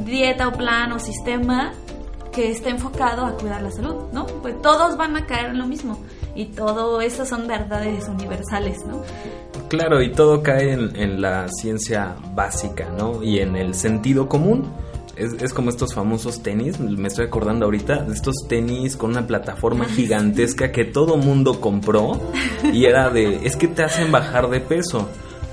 dieta 0.05 0.49
o 0.49 0.53
plan 0.53 0.92
o 0.92 0.99
sistema 0.99 1.73
que 2.33 2.51
esté 2.51 2.71
enfocado 2.71 3.25
a 3.27 3.37
cuidar 3.37 3.62
la 3.62 3.71
salud, 3.71 3.95
¿no? 4.12 4.27
Pues 4.27 4.61
todos 4.62 4.97
van 4.97 5.16
a 5.16 5.27
caer 5.27 5.51
en 5.51 5.59
lo 5.59 5.66
mismo 5.66 5.99
y 6.35 6.47
todo 6.47 7.01
eso 7.01 7.25
son 7.27 7.47
verdades 7.47 8.09
universales, 8.09 8.79
¿no? 8.87 9.03
Claro, 9.68 10.03
y 10.03 10.12
todo 10.12 10.42
cae 10.42 10.73
en, 10.73 10.97
en, 10.97 11.21
la 11.21 11.49
ciencia 11.49 12.16
básica, 12.35 12.88
¿no? 12.99 13.23
Y 13.23 13.38
en 13.38 13.57
el 13.57 13.75
sentido 13.75 14.29
común. 14.29 14.71
Es, 15.14 15.35
es, 15.42 15.53
como 15.53 15.68
estos 15.68 15.92
famosos 15.95 16.42
tenis, 16.42 16.81
me 16.81 17.09
estoy 17.09 17.27
acordando 17.27 17.66
ahorita, 17.66 18.03
de 18.05 18.14
estos 18.14 18.35
tenis 18.49 18.97
con 18.97 19.11
una 19.11 19.27
plataforma 19.27 19.85
gigantesca 19.97 20.73
que 20.73 20.87
todo 20.87 21.18
mundo 21.18 21.61
compró 21.61 22.18
y 22.73 22.87
era 22.87 23.11
de, 23.11 23.47
es 23.47 23.57
que 23.57 23.68
te 23.68 23.83
hacen 23.83 24.11
bajar 24.11 24.49
de 24.49 24.61
peso. 24.61 25.09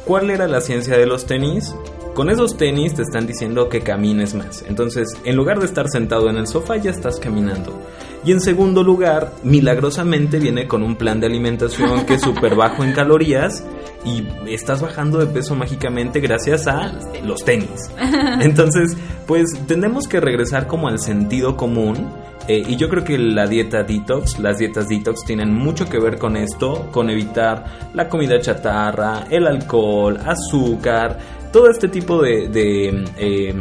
¿Cuál 0.06 0.30
era 0.30 0.48
la 0.48 0.62
ciencia 0.62 0.98
de 0.98 1.06
los 1.06 1.26
tenis? 1.26 1.76
Con 2.14 2.30
esos 2.30 2.58
tenis 2.58 2.96
te 2.96 3.04
están 3.04 3.28
diciendo 3.28 3.70
que 3.70 3.82
camines 3.82 4.34
más. 4.34 4.64
Entonces, 4.68 5.08
en 5.24 5.36
lugar 5.36 5.60
de 5.60 5.66
estar 5.66 5.88
sentado 5.90 6.30
en 6.30 6.38
el 6.38 6.48
sofá, 6.48 6.78
ya 6.78 6.92
estás 6.92 7.20
caminando. 7.20 7.80
Y 8.26 8.34
en 8.34 8.42
segundo 8.42 8.84
lugar, 8.84 9.32
milagrosamente 9.44 10.40
viene 10.40 10.68
con 10.68 10.84
un 10.84 10.96
plan 10.96 11.20
de 11.20 11.28
alimentación 11.28 12.06
que 12.06 12.16
es 12.16 12.22
súper 12.22 12.56
bajo 12.56 12.84
en 12.84 12.92
calorías 12.92 13.64
y 14.04 14.28
estás 14.48 14.82
bajando 14.82 15.20
de 15.20 15.28
peso 15.28 15.56
mágicamente 15.56 16.20
gracias 16.20 16.68
a 16.68 16.94
los 17.24 17.44
tenis. 17.46 17.90
Entonces, 18.42 18.98
pues 19.26 19.48
tenemos 19.68 20.08
que 20.08 20.20
regresar 20.20 20.68
como 20.68 20.88
al 20.88 21.00
sentido 21.00 21.56
común. 21.56 22.10
Eh, 22.48 22.64
y 22.68 22.78
yo 22.78 22.90
creo 22.90 23.04
que 23.04 23.18
la 23.20 23.46
dieta 23.46 23.84
detox, 23.84 24.40
las 24.40 24.58
dietas 24.58 24.88
detox 24.88 25.24
tienen 25.24 25.54
mucho 25.54 25.88
que 25.88 26.00
ver 26.00 26.18
con 26.18 26.36
esto, 26.36 26.90
con 26.92 27.12
evitar 27.12 27.92
la 27.94 28.10
comida 28.10 28.42
chatarra, 28.42 29.28
el 29.30 29.46
alcohol, 29.46 30.18
azúcar, 30.26 31.20
todo 31.52 31.70
este 31.70 31.88
tipo 31.88 32.22
de, 32.22 33.06
eh, 33.18 33.54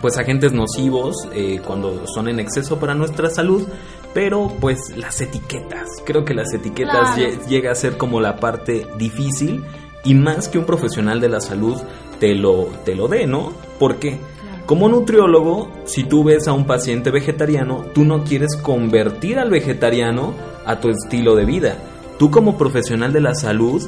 pues 0.00 0.18
agentes 0.18 0.52
nocivos 0.52 1.16
eh, 1.32 1.60
cuando 1.64 2.06
son 2.06 2.28
en 2.28 2.40
exceso 2.40 2.78
para 2.78 2.94
nuestra 2.94 3.30
salud 3.30 3.66
pero 4.14 4.52
pues 4.60 4.96
las 4.96 5.20
etiquetas 5.20 5.88
creo 6.04 6.24
que 6.24 6.34
las 6.34 6.52
etiquetas 6.52 7.16
llega 7.48 7.70
a 7.70 7.74
ser 7.74 7.96
como 7.96 8.20
la 8.20 8.36
parte 8.36 8.86
difícil 8.98 9.64
y 10.04 10.14
más 10.14 10.48
que 10.48 10.58
un 10.58 10.66
profesional 10.66 11.20
de 11.20 11.28
la 11.28 11.40
salud 11.40 11.76
te 12.18 12.34
lo 12.34 12.64
te 12.84 12.94
lo 12.94 13.08
dé 13.08 13.26
no 13.26 13.52
¿por 13.78 13.96
qué? 13.96 14.18
Como 14.66 14.88
nutriólogo, 14.88 15.70
si 15.84 16.04
tú 16.04 16.22
ves 16.22 16.46
a 16.46 16.52
un 16.52 16.66
paciente 16.66 17.10
vegetariano, 17.10 17.84
tú 17.92 18.04
no 18.04 18.22
quieres 18.22 18.56
convertir 18.56 19.38
al 19.38 19.50
vegetariano 19.50 20.34
a 20.64 20.78
tu 20.78 20.88
estilo 20.88 21.34
de 21.34 21.44
vida. 21.44 21.76
Tú 22.18 22.30
como 22.30 22.56
profesional 22.56 23.12
de 23.12 23.20
la 23.20 23.34
salud 23.34 23.82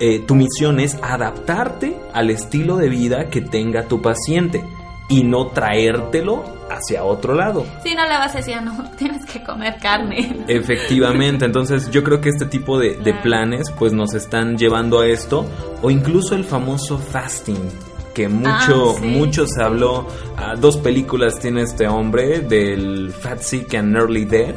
eh, 0.00 0.20
tu 0.20 0.34
misión 0.34 0.80
es 0.80 0.96
adaptarte 1.02 1.96
al 2.12 2.30
estilo 2.30 2.76
de 2.76 2.88
vida 2.88 3.28
que 3.30 3.40
tenga 3.40 3.84
tu 3.84 4.00
paciente 4.00 4.64
y 5.08 5.24
no 5.24 5.48
traértelo 5.48 6.44
hacia 6.70 7.04
otro 7.04 7.34
lado. 7.34 7.66
Si 7.82 7.94
no 7.94 8.02
le 8.02 8.10
vas 8.10 8.34
a 8.34 8.38
decir, 8.38 8.60
no, 8.62 8.90
tienes 8.98 9.24
que 9.24 9.42
comer 9.42 9.76
carne. 9.80 10.44
Efectivamente, 10.48 11.46
entonces 11.46 11.90
yo 11.90 12.04
creo 12.04 12.20
que 12.20 12.28
este 12.28 12.46
tipo 12.46 12.78
de, 12.78 12.98
planes 13.22 13.70
pues 13.70 13.92
nos 13.92 14.14
están 14.14 14.56
llevando 14.56 15.00
a 15.00 15.06
esto, 15.06 15.46
o 15.82 15.90
incluso 15.90 16.34
el 16.34 16.44
famoso 16.44 16.98
fasting, 16.98 17.70
que 18.14 18.28
mucho, 18.28 18.96
ah, 18.96 19.00
mucho 19.00 19.46
se 19.46 19.62
habló, 19.62 20.06
ah, 20.36 20.54
dos 20.56 20.76
películas 20.76 21.38
tiene 21.40 21.62
este 21.62 21.88
hombre, 21.88 22.40
del 22.40 23.12
Fat 23.12 23.40
Sick 23.40 23.74
and 23.74 23.96
Early 23.96 24.24
Dead, 24.24 24.54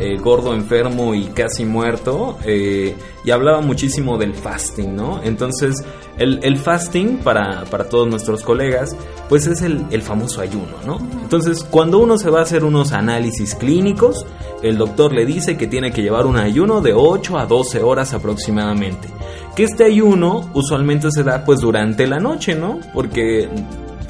eh, 0.00 0.16
gordo, 0.16 0.54
enfermo 0.54 1.14
y 1.14 1.26
casi 1.26 1.66
muerto, 1.66 2.38
eh, 2.44 2.96
y 3.22 3.30
hablaba 3.30 3.60
muchísimo 3.60 4.16
del 4.16 4.34
fasting, 4.34 4.94
¿no? 4.96 5.20
Entonces, 5.22 5.76
el, 6.16 6.56
fasting, 6.56 7.18
para, 7.18 7.64
para, 7.66 7.88
todos 7.88 8.08
nuestros 8.08 8.42
colegas, 8.42 8.96
pues 9.28 9.46
es 9.46 9.60
el, 9.60 9.84
el, 9.90 10.00
famoso 10.00 10.40
ayuno, 10.40 10.76
¿no? 10.86 10.98
Entonces, 11.22 11.64
cuando 11.64 11.98
uno 11.98 12.16
se 12.16 12.30
va 12.30 12.40
a 12.40 12.42
hacer 12.42 12.64
unos 12.64 12.92
análisis 12.92 13.54
clínicos, 13.54 14.24
el 14.62 14.78
doctor 14.78 15.12
le 15.12 15.26
dice 15.26 15.58
que 15.58 15.66
tiene 15.66 15.92
que 15.92 16.02
llevar 16.02 16.26
un 16.26 16.36
ayuno 16.36 16.80
de 16.80 16.94
8 16.94 17.38
a 17.38 17.44
12 17.44 17.82
horas 17.82 18.14
aproximadamente. 18.14 19.08
Que 19.54 19.64
este 19.64 19.84
ayuno 19.84 20.50
usualmente 20.54 21.10
se 21.10 21.24
da 21.24 21.44
pues 21.44 21.60
durante 21.60 22.06
la 22.06 22.18
noche, 22.18 22.54
¿no? 22.54 22.80
Porque 22.94 23.48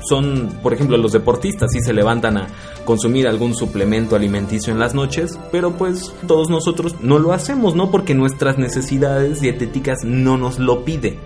son, 0.08 0.58
por 0.62 0.72
ejemplo, 0.72 0.96
los 0.96 1.12
deportistas 1.12 1.70
sí 1.72 1.80
se 1.80 1.92
levantan 1.92 2.38
a 2.38 2.46
consumir 2.84 3.28
algún 3.28 3.54
suplemento 3.54 4.16
alimenticio 4.16 4.72
en 4.72 4.78
las 4.78 4.94
noches, 4.94 5.38
pero 5.52 5.72
pues 5.72 6.14
todos 6.26 6.50
nosotros 6.50 6.96
no 7.00 7.18
lo 7.18 7.32
hacemos, 7.32 7.74
¿no? 7.74 7.90
Porque 7.90 8.14
nuestras 8.14 8.58
necesidades 8.58 9.40
dietéticas 9.40 10.04
no 10.04 10.36
nos 10.36 10.58
lo 10.58 10.84
pide. 10.84 11.18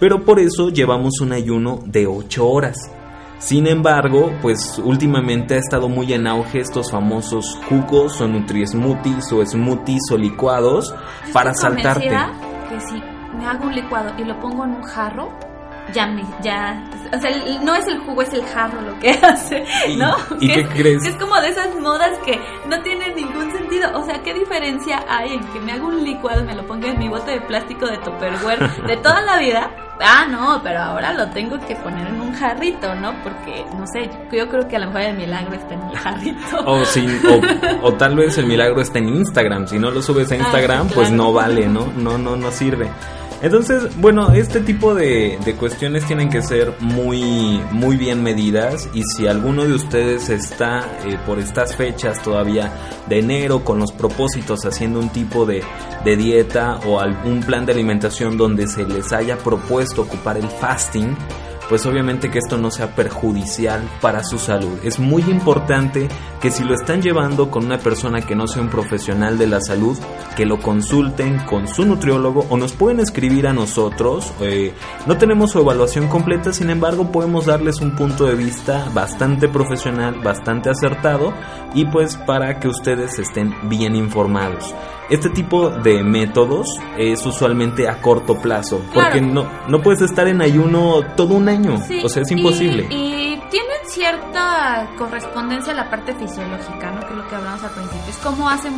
Pero 0.00 0.24
por 0.24 0.40
eso 0.40 0.70
llevamos 0.70 1.20
un 1.20 1.32
ayuno 1.32 1.80
de 1.84 2.06
8 2.06 2.46
horas. 2.46 2.76
Sin 3.38 3.66
embargo, 3.66 4.32
pues 4.40 4.80
últimamente 4.82 5.54
ha 5.54 5.58
estado 5.58 5.88
muy 5.88 6.12
en 6.12 6.26
auge 6.26 6.60
estos 6.60 6.90
famosos 6.90 7.58
jugos 7.68 8.20
o 8.20 8.26
nutri-smoothies 8.26 9.32
o 9.32 9.44
smoothies 9.44 10.10
o 10.12 10.16
licuados 10.16 10.94
para 11.32 11.52
saltarte. 11.52 12.08
Que 12.08 12.80
si 12.80 13.02
me 13.36 13.46
hago 13.46 13.66
un 13.66 13.74
licuado 13.74 14.12
y 14.18 14.24
lo 14.24 14.40
pongo 14.40 14.64
en 14.64 14.70
un 14.70 14.82
jarro, 14.82 15.28
ya, 15.92 16.08
ya, 16.42 16.82
o 17.12 17.20
sea, 17.20 17.30
no 17.62 17.74
es 17.74 17.86
el 17.86 17.98
jugo, 18.00 18.22
es 18.22 18.32
el 18.32 18.44
jarro 18.44 18.80
lo 18.80 18.98
que 18.98 19.10
hace, 19.22 19.64
¿no? 19.96 20.16
¿Y, 20.40 20.48
qué 20.48 20.66
crees? 20.68 21.04
Es 21.04 21.16
como 21.16 21.40
de 21.40 21.48
esas 21.48 21.74
modas 21.76 22.18
que 22.24 22.40
no 22.68 22.80
tienen 22.82 23.14
ningún 23.14 23.52
sentido. 23.52 23.90
O 23.98 24.04
sea, 24.04 24.22
¿qué 24.22 24.34
diferencia 24.34 25.04
hay 25.08 25.34
en 25.34 25.44
que 25.52 25.60
me 25.60 25.72
haga 25.72 25.84
un 25.84 26.02
licuado 26.04 26.42
y 26.42 26.44
me 26.44 26.54
lo 26.54 26.66
ponga 26.66 26.88
en 26.88 26.98
mi 26.98 27.08
bote 27.08 27.32
de 27.32 27.40
plástico 27.42 27.86
de 27.86 27.98
Tupperware 27.98 28.58
de 28.86 28.96
toda 28.98 29.20
la 29.22 29.38
vida? 29.38 29.70
Ah, 30.00 30.26
no, 30.28 30.60
pero 30.64 30.80
ahora 30.80 31.12
lo 31.12 31.28
tengo 31.28 31.56
que 31.68 31.76
poner 31.76 32.08
en 32.08 32.20
un 32.20 32.34
jarrito, 32.34 32.92
¿no? 32.96 33.14
Porque, 33.22 33.64
no 33.78 33.86
sé, 33.86 34.10
yo 34.32 34.48
creo 34.48 34.66
que 34.66 34.74
a 34.74 34.80
lo 34.80 34.86
mejor 34.86 35.02
el 35.02 35.16
milagro 35.16 35.54
está 35.54 35.74
en 35.74 35.82
el 35.82 35.96
jarrito. 35.96 36.64
O, 36.66 36.84
sí, 36.84 37.06
o, 37.80 37.92
tal 37.94 38.16
vez 38.16 38.36
el 38.38 38.46
milagro 38.46 38.80
está 38.80 38.98
en 38.98 39.10
Instagram. 39.10 39.68
Si 39.68 39.78
no 39.78 39.92
lo 39.92 40.02
subes 40.02 40.32
a 40.32 40.34
ah, 40.34 40.38
Instagram, 40.38 40.88
pues 40.88 41.12
no 41.12 41.32
vale, 41.32 41.68
¿no? 41.68 41.92
No, 41.96 42.18
no, 42.18 42.34
no 42.34 42.50
sirve. 42.50 42.90
Entonces, 43.44 43.94
bueno, 44.00 44.32
este 44.32 44.60
tipo 44.60 44.94
de, 44.94 45.38
cuestiones 45.58 46.06
tienen 46.06 46.30
que 46.30 46.40
ser 46.40 46.72
muy, 46.80 47.60
muy 47.72 47.98
bien 47.98 48.22
medidas 48.22 48.88
y 48.94 49.02
si 49.02 49.26
alguno 49.26 49.66
de 49.66 49.74
ustedes 49.74 50.30
está 50.30 50.80
eh, 51.04 51.18
por 51.26 51.38
estas 51.38 51.76
fechas 51.76 52.22
todavía 52.22 52.72
de 53.06 53.18
enero 53.18 53.62
con 53.62 53.78
los 53.78 53.92
propósitos 53.92 54.64
haciendo 54.64 54.98
un 54.98 55.10
tipo 55.10 55.44
de, 55.44 55.62
de 56.06 56.16
dieta 56.16 56.80
o 56.86 57.00
algún 57.00 57.40
plan 57.40 57.66
de 57.66 57.72
alimentación 57.72 58.38
donde 58.38 58.66
se 58.66 58.86
les 58.86 59.12
haya 59.12 59.36
propuesto 59.36 60.00
ocupar 60.00 60.38
el 60.38 60.48
fasting, 60.48 61.14
pues 61.68 61.86
obviamente 61.86 62.30
que 62.30 62.38
esto 62.38 62.56
no 62.58 62.70
sea 62.70 62.94
perjudicial 62.94 63.82
para 64.00 64.22
su 64.24 64.38
salud. 64.38 64.78
Es 64.82 64.98
muy 64.98 65.22
importante 65.22 66.08
que 66.40 66.50
si 66.50 66.64
lo 66.64 66.74
están 66.74 67.00
llevando 67.00 67.50
con 67.50 67.64
una 67.64 67.78
persona 67.78 68.20
que 68.20 68.34
no 68.34 68.46
sea 68.46 68.62
un 68.62 68.68
profesional 68.68 69.38
de 69.38 69.46
la 69.46 69.60
salud, 69.60 69.98
que 70.36 70.44
lo 70.44 70.60
consulten 70.60 71.38
con 71.40 71.66
su 71.66 71.84
nutriólogo 71.86 72.46
o 72.50 72.56
nos 72.56 72.72
pueden 72.72 73.00
escribir 73.00 73.46
a 73.46 73.52
nosotros. 73.52 74.32
Eh, 74.40 74.74
no 75.06 75.16
tenemos 75.16 75.52
su 75.52 75.60
evaluación 75.60 76.08
completa, 76.08 76.52
sin 76.52 76.70
embargo 76.70 77.10
podemos 77.10 77.46
darles 77.46 77.80
un 77.80 77.96
punto 77.96 78.26
de 78.26 78.34
vista 78.34 78.88
bastante 78.92 79.48
profesional, 79.48 80.20
bastante 80.22 80.70
acertado 80.70 81.32
y 81.74 81.86
pues 81.86 82.16
para 82.16 82.60
que 82.60 82.68
ustedes 82.68 83.18
estén 83.18 83.54
bien 83.68 83.96
informados. 83.96 84.74
Este 85.10 85.28
tipo 85.30 85.70
de 85.70 86.02
métodos 86.02 86.66
es 86.96 87.24
usualmente 87.26 87.88
a 87.88 88.00
corto 88.00 88.40
plazo, 88.40 88.80
porque 88.92 89.20
no, 89.20 89.46
no 89.68 89.82
puedes 89.82 90.00
estar 90.02 90.26
en 90.28 90.40
ayuno 90.40 91.02
todo 91.16 91.34
un 91.34 91.48
año, 91.48 91.74
o 92.02 92.08
sea, 92.08 92.22
es 92.22 92.30
imposible. 92.30 92.86
Y, 92.90 93.24
tienen 93.50 93.76
cierta 93.86 94.88
correspondencia 94.98 95.72
a 95.72 95.76
la 95.76 95.90
parte 95.90 96.12
fisiológica, 96.14 96.90
¿no? 96.90 97.00
que 97.02 97.06
es 97.06 97.14
lo 97.14 97.28
que 97.28 97.36
hablamos 97.36 97.62
al 97.62 97.70
principio. 97.70 98.08
Es 98.08 98.16
como 98.16 98.48
hace 98.48 98.68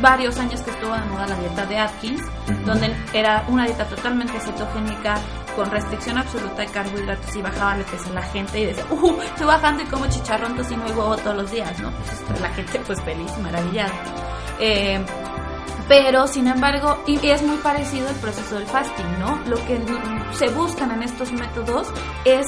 varios 0.00 0.38
años 0.38 0.60
que 0.60 0.70
estuvo 0.70 0.92
de 0.92 1.00
moda 1.06 1.26
la 1.26 1.36
dieta 1.36 1.64
de 1.64 1.78
Atkins, 1.78 2.20
donde 2.66 2.94
era 3.14 3.44
una 3.48 3.64
dieta 3.64 3.86
totalmente 3.86 4.38
cetogénica, 4.40 5.14
con 5.56 5.70
restricción 5.70 6.18
absoluta 6.18 6.62
de 6.62 6.68
carbohidratos 6.68 7.34
y 7.34 7.42
bajaba 7.42 7.76
el 7.76 7.84
peso 7.84 8.12
la 8.12 8.22
gente 8.22 8.60
y 8.60 8.66
decía, 8.66 8.84
uh, 8.90 9.20
estoy 9.22 9.46
bajando 9.46 9.82
y 9.82 9.86
como 9.86 10.06
chicharrón, 10.06 10.56
tocino 10.56 10.84
y 10.86 10.90
huevo 10.90 11.16
todos 11.16 11.36
los 11.36 11.50
días, 11.50 11.80
¿no? 11.80 11.90
Pues, 12.26 12.40
la 12.40 12.50
gente 12.50 12.80
pues 12.86 13.00
feliz, 13.02 13.30
maravillada. 13.38 13.92
Eh, 14.58 15.04
pero, 15.90 16.28
sin 16.28 16.46
embargo, 16.46 17.02
y 17.04 17.18
es 17.26 17.42
muy 17.42 17.56
parecido 17.56 18.08
el 18.08 18.14
proceso 18.14 18.54
del 18.54 18.64
fasting, 18.64 19.18
¿no? 19.18 19.40
Lo 19.46 19.56
que 19.66 19.76
se 20.34 20.46
buscan 20.50 20.92
en 20.92 21.02
estos 21.02 21.32
métodos 21.32 21.88
es 22.24 22.46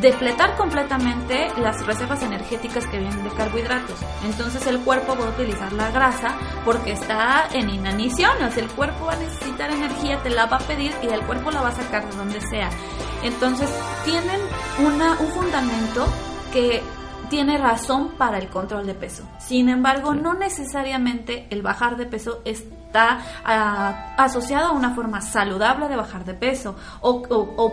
depletar 0.00 0.54
completamente 0.54 1.48
las 1.58 1.84
reservas 1.84 2.22
energéticas 2.22 2.86
que 2.86 3.00
vienen 3.00 3.24
de 3.24 3.30
carbohidratos. 3.30 3.98
Entonces 4.24 4.64
el 4.68 4.78
cuerpo 4.78 5.16
va 5.16 5.26
a 5.26 5.30
utilizar 5.30 5.72
la 5.72 5.90
grasa 5.90 6.36
porque 6.64 6.92
está 6.92 7.48
en 7.52 7.70
inanición, 7.70 8.40
o 8.40 8.48
sea, 8.52 8.62
el 8.62 8.70
cuerpo 8.70 9.06
va 9.06 9.14
a 9.14 9.16
necesitar 9.16 9.72
energía, 9.72 10.22
te 10.22 10.30
la 10.30 10.46
va 10.46 10.58
a 10.58 10.60
pedir 10.60 10.94
y 11.02 11.08
el 11.08 11.22
cuerpo 11.22 11.50
la 11.50 11.60
va 11.60 11.70
a 11.70 11.74
sacar 11.74 12.08
de 12.08 12.16
donde 12.16 12.40
sea. 12.40 12.70
Entonces 13.24 13.68
tienen 14.04 14.40
una, 14.78 15.18
un 15.18 15.26
fundamento 15.32 16.06
que 16.52 16.84
tiene 17.28 17.58
razón 17.58 18.12
para 18.18 18.38
el 18.38 18.48
control 18.48 18.86
de 18.86 18.94
peso. 18.94 19.24
Sin 19.38 19.68
embargo, 19.68 20.14
no 20.14 20.34
necesariamente 20.34 21.46
el 21.50 21.62
bajar 21.62 21.96
de 21.96 22.06
peso 22.06 22.40
está 22.44 23.20
ah, 23.44 24.14
asociado 24.16 24.68
a 24.68 24.72
una 24.72 24.94
forma 24.94 25.20
saludable 25.20 25.88
de 25.88 25.96
bajar 25.96 26.24
de 26.24 26.34
peso 26.34 26.76
o, 27.00 27.22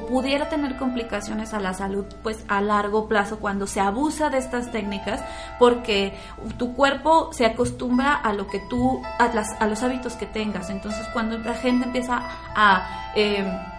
pudiera 0.08 0.50
tener 0.50 0.78
complicaciones 0.78 1.54
a 1.54 1.60
la 1.60 1.74
salud 1.74 2.06
pues 2.24 2.44
a 2.48 2.62
largo 2.62 3.08
plazo 3.08 3.40
cuando 3.40 3.68
se 3.68 3.80
abusa 3.80 4.30
de 4.30 4.40
estas 4.40 4.72
técnicas 4.72 5.24
porque 5.60 6.18
tu 6.58 6.74
cuerpo 6.74 7.32
se 7.34 7.46
acostumbra 7.46 8.16
a 8.16 8.34
lo 8.34 8.48
que 8.48 8.60
tú, 8.70 9.02
a, 9.20 9.28
las, 9.28 9.50
a 9.62 9.68
los 9.68 9.84
hábitos 9.84 10.14
que 10.14 10.26
tengas. 10.26 10.70
Entonces 10.70 11.08
cuando 11.14 11.38
la 11.38 11.54
gente 11.54 11.86
empieza 11.86 12.22
a... 12.56 13.12
Eh, 13.16 13.71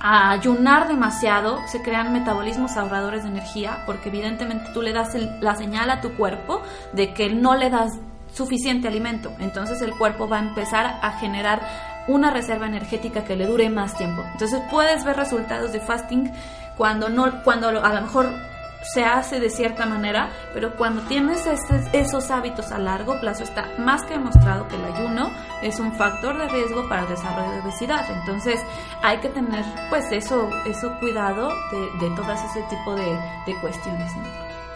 a 0.00 0.30
ayunar 0.30 0.88
demasiado, 0.88 1.60
se 1.66 1.82
crean 1.82 2.12
metabolismos 2.12 2.76
ahorradores 2.76 3.22
de 3.22 3.30
energía, 3.30 3.82
porque 3.86 4.08
evidentemente 4.08 4.70
tú 4.72 4.82
le 4.82 4.92
das 4.92 5.14
la 5.40 5.56
señal 5.56 5.90
a 5.90 6.00
tu 6.00 6.14
cuerpo 6.14 6.62
de 6.92 7.14
que 7.14 7.30
no 7.30 7.54
le 7.54 7.70
das 7.70 7.92
suficiente 8.32 8.88
alimento. 8.88 9.32
Entonces 9.38 9.80
el 9.82 9.92
cuerpo 9.96 10.28
va 10.28 10.38
a 10.38 10.40
empezar 10.40 10.98
a 11.02 11.12
generar 11.12 11.62
una 12.08 12.30
reserva 12.30 12.66
energética 12.66 13.24
que 13.24 13.36
le 13.36 13.46
dure 13.46 13.70
más 13.70 13.96
tiempo. 13.96 14.22
Entonces 14.32 14.60
puedes 14.70 15.04
ver 15.04 15.16
resultados 15.16 15.72
de 15.72 15.80
fasting 15.80 16.30
cuando 16.76 17.08
no 17.08 17.42
cuando 17.44 17.68
a 17.68 17.94
lo 17.94 18.00
mejor 18.02 18.28
se 18.92 19.04
hace 19.04 19.40
de 19.40 19.50
cierta 19.50 19.86
manera, 19.86 20.30
pero 20.52 20.76
cuando 20.76 21.02
tienes 21.02 21.46
esos 21.92 22.30
hábitos 22.30 22.70
a 22.72 22.78
largo 22.78 23.18
plazo 23.20 23.42
está 23.42 23.68
más 23.78 24.02
que 24.04 24.14
demostrado 24.14 24.68
que 24.68 24.76
el 24.76 24.84
ayuno 24.84 25.30
es 25.62 25.80
un 25.80 25.92
factor 25.94 26.36
de 26.38 26.48
riesgo 26.48 26.88
para 26.88 27.02
el 27.02 27.08
desarrollo 27.08 27.52
de 27.52 27.60
obesidad. 27.60 28.04
Entonces 28.10 28.60
hay 29.02 29.18
que 29.18 29.28
tener 29.28 29.64
pues 29.90 30.04
eso, 30.12 30.48
eso 30.66 30.94
cuidado 31.00 31.48
de, 31.70 32.06
de 32.08 32.14
todas 32.14 32.42
ese 32.50 32.62
tipo 32.68 32.94
de, 32.94 33.18
cuestiones. 33.60 34.12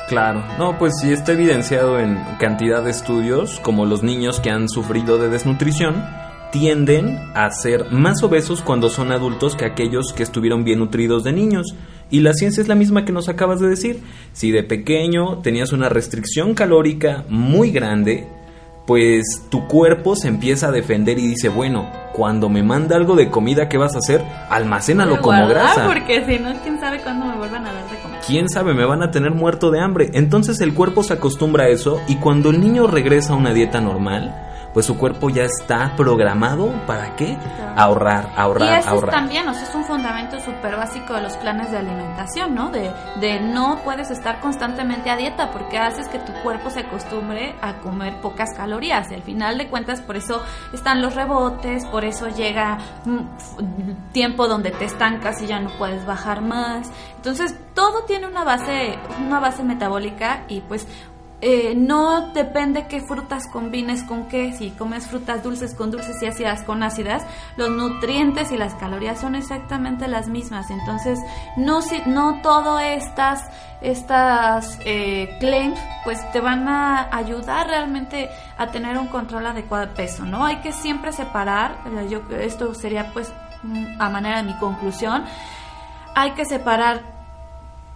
Claro, 0.09 0.43
no, 0.59 0.79
pues 0.79 0.95
sí 1.01 1.13
está 1.13 1.33
evidenciado 1.33 1.99
en 1.99 2.17
cantidad 2.39 2.83
de 2.83 2.91
estudios, 2.91 3.61
como 3.61 3.85
los 3.85 4.03
niños 4.03 4.41
que 4.41 4.51
han 4.51 4.69
sufrido 4.69 5.19
de 5.19 5.29
desnutrición, 5.29 6.07
tienden 6.51 7.19
a 7.35 7.51
ser 7.51 7.91
más 7.91 8.23
obesos 8.23 8.63
cuando 8.63 8.89
son 8.89 9.13
adultos 9.13 9.55
que 9.55 9.65
aquellos 9.65 10.13
que 10.13 10.23
estuvieron 10.23 10.65
bien 10.65 10.79
nutridos 10.79 11.25
de 11.25 11.33
niños. 11.33 11.75
Y 12.11 12.21
la 12.21 12.33
ciencia 12.33 12.63
es 12.63 12.69
la 12.69 12.75
misma 12.75 13.05
que 13.05 13.13
nos 13.13 13.29
acabas 13.29 13.61
de 13.61 13.69
decir. 13.69 14.01
Si 14.33 14.51
de 14.51 14.63
pequeño 14.63 15.39
tenías 15.39 15.73
una 15.73 15.89
restricción 15.89 16.55
calórica 16.55 17.25
muy 17.29 17.71
grande, 17.71 18.27
pues 18.87 19.43
tu 19.51 19.67
cuerpo 19.69 20.17
se 20.17 20.29
empieza 20.29 20.69
a 20.69 20.71
defender 20.71 21.19
y 21.19 21.27
dice, 21.27 21.51
bueno, 21.51 21.91
cuando 22.15 22.49
me 22.49 22.63
manda 22.63 22.97
algo 22.97 23.15
de 23.15 23.29
comida, 23.29 23.69
¿qué 23.69 23.77
vas 23.77 23.95
a 23.95 23.99
hacer? 23.99 24.25
Almacénalo 24.49 25.21
como 25.21 25.47
grasa. 25.47 25.87
Porque 25.87 26.25
si 26.25 26.43
no, 26.43 26.55
quién 26.63 26.81
sabe 26.81 26.99
cuándo 27.03 27.27
me 27.27 27.37
vuelvan 27.37 27.67
a 27.67 27.73
dar 27.75 27.91
de 27.91 27.99
comer. 27.99 28.21
Quién 28.27 28.49
sabe, 28.49 28.73
me 28.73 28.87
van 28.87 29.03
a 29.03 29.11
tener 29.11 29.33
muerto 29.33 29.71
de 29.71 29.81
hambre. 29.81 30.11
Entonces 30.15 30.63
el 30.63 30.73
cuerpo 30.73 31.03
se 31.03 31.13
acostumbra 31.13 31.65
a 31.65 31.69
eso 31.69 32.01
y 32.09 32.17
cuando 32.17 32.49
el 32.49 32.61
niño 32.63 32.87
regresa 32.87 33.35
a 33.35 33.37
una 33.37 33.53
dieta 33.53 33.83
normal, 33.83 34.48
pues 34.79 34.87
su 34.87 34.97
cuerpo 34.97 35.29
ya 35.29 35.43
está 35.43 35.97
programado 35.97 36.71
para 36.87 37.17
qué? 37.17 37.37
Ahorrar, 37.75 38.31
ahorrar, 38.37 38.77
y 38.77 38.79
eso 38.79 38.91
ahorrar. 38.91 39.11
también, 39.11 39.49
o 39.49 39.53
sea, 39.53 39.65
es 39.65 39.75
un 39.75 39.83
fundamento 39.83 40.39
súper 40.39 40.77
básico 40.77 41.15
de 41.15 41.23
los 41.23 41.37
planes 41.37 41.73
de 41.73 41.79
alimentación, 41.79 42.55
¿no? 42.55 42.71
De, 42.71 42.93
de 43.19 43.41
no 43.41 43.81
puedes 43.83 44.13
estar 44.13 44.39
constantemente 44.39 45.11
a 45.11 45.17
dieta 45.17 45.51
porque 45.51 45.79
haces 45.79 46.07
que 46.07 46.21
tu 46.21 46.33
cuerpo 46.45 46.71
se 46.71 46.79
acostumbre 46.79 47.57
a 47.61 47.79
comer 47.79 48.21
pocas 48.21 48.55
calorías. 48.57 49.11
Y 49.11 49.17
al 49.17 49.23
final 49.23 49.59
de 49.59 49.67
cuentas, 49.67 50.01
por 50.01 50.15
eso 50.15 50.45
están 50.73 51.03
los 51.03 51.17
rebotes, 51.17 51.85
por 51.87 52.05
eso 52.05 52.29
llega 52.29 52.79
tiempo 54.13 54.47
donde 54.47 54.71
te 54.71 54.85
estancas 54.85 55.43
y 55.43 55.49
ya 55.49 55.59
no 55.59 55.71
puedes 55.71 56.07
bajar 56.07 56.41
más. 56.41 56.89
Entonces, 57.17 57.59
todo 57.75 58.05
tiene 58.05 58.29
una 58.29 58.45
base, 58.45 58.97
una 59.27 59.41
base 59.41 59.65
metabólica 59.65 60.45
y 60.47 60.61
pues 60.61 60.87
eh, 61.41 61.75
no 61.77 62.33
depende 62.33 62.89
qué 62.89 63.01
frutas 63.01 63.47
combines 63.47 64.03
con 64.03 64.27
qué, 64.27 64.53
si 64.53 64.71
comes 64.71 65.07
frutas 65.07 65.43
dulces 65.45 65.73
con 65.73 65.93
dulces 65.93 66.21
y 66.21 66.27
ácidas 66.27 66.63
con 66.63 66.83
ácidas, 66.83 67.25
los 67.57 67.71
nutrientes 67.71 68.51
y 68.51 68.57
las 68.57 68.75
calorías 68.75 69.21
son 69.21 69.37
exactamente 69.37 70.09
las 70.09 70.27
mismas. 70.29 70.69
Entonces, 70.71 71.21
no, 71.57 71.81
si, 71.81 72.03
no 72.07 72.43
todo 72.43 72.81
estas, 72.81 73.45
estas 73.81 74.81
eh, 74.85 75.37
claims 75.39 75.79
pues 76.03 76.19
te 76.33 76.41
van 76.41 76.67
a 76.67 77.15
ayudar 77.17 77.69
realmente 77.69 78.29
a 78.57 78.67
tener 78.73 78.99
un 78.99 79.07
control 79.07 79.47
adecuado 79.47 79.87
de 79.87 79.93
peso, 79.93 80.25
¿no? 80.25 80.45
Hay 80.45 80.57
que 80.57 80.73
siempre 80.73 81.13
separar, 81.13 81.79
yo, 82.09 82.21
esto 82.37 82.75
sería 82.75 83.13
pues 83.13 83.33
mm, 83.63 84.01
a 84.01 84.09
manera 84.09 84.39
de 84.39 84.43
mi 84.43 84.59
conclusión, 84.59 85.25
hay 86.17 86.33
que 86.33 86.45
separar 86.45 87.18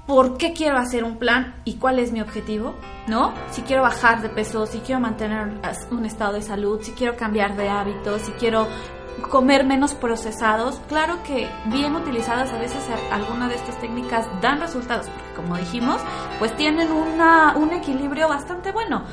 por 0.07 0.37
qué 0.37 0.53
quiero 0.53 0.79
hacer 0.79 1.05
un 1.05 1.17
plan 1.17 1.55
y 1.65 1.75
cuál 1.75 1.99
es 1.99 2.13
mi 2.13 2.21
objetivo, 2.21 2.75
¿no? 3.07 3.33
Si 3.51 3.63
quiero 3.63 3.83
bajar 3.83 4.21
de 4.23 4.29
peso, 4.29 4.67
si 4.67 4.79
quiero 4.81 5.01
mantener 5.01 5.61
un 5.91 6.05
estado 6.05 6.35
de 6.35 6.43
salud, 6.43 6.81
si 6.83 6.93
quiero 6.93 7.17
cambiar 7.17 7.57
de 7.57 7.69
hábitos, 7.69 8.23
si 8.23 8.33
quiero 8.33 8.67
comer 9.31 9.65
menos 9.65 9.95
procesados. 9.95 10.81
Claro 10.89 11.23
que 11.23 11.49
bien 11.67 11.95
utilizadas 11.95 12.53
a 12.53 12.59
veces 12.59 12.83
algunas 13.11 13.49
de 13.51 13.57
estas 13.57 13.79
técnicas 13.81 14.27
dan 14.41 14.61
resultados, 14.61 15.07
porque 15.09 15.35
como 15.37 15.57
dijimos, 15.57 16.01
pues 16.39 16.55
tienen 16.57 16.91
una, 16.91 17.55
un 17.57 17.73
equilibrio 17.73 18.29
bastante 18.29 18.73
bueno. 18.73 19.05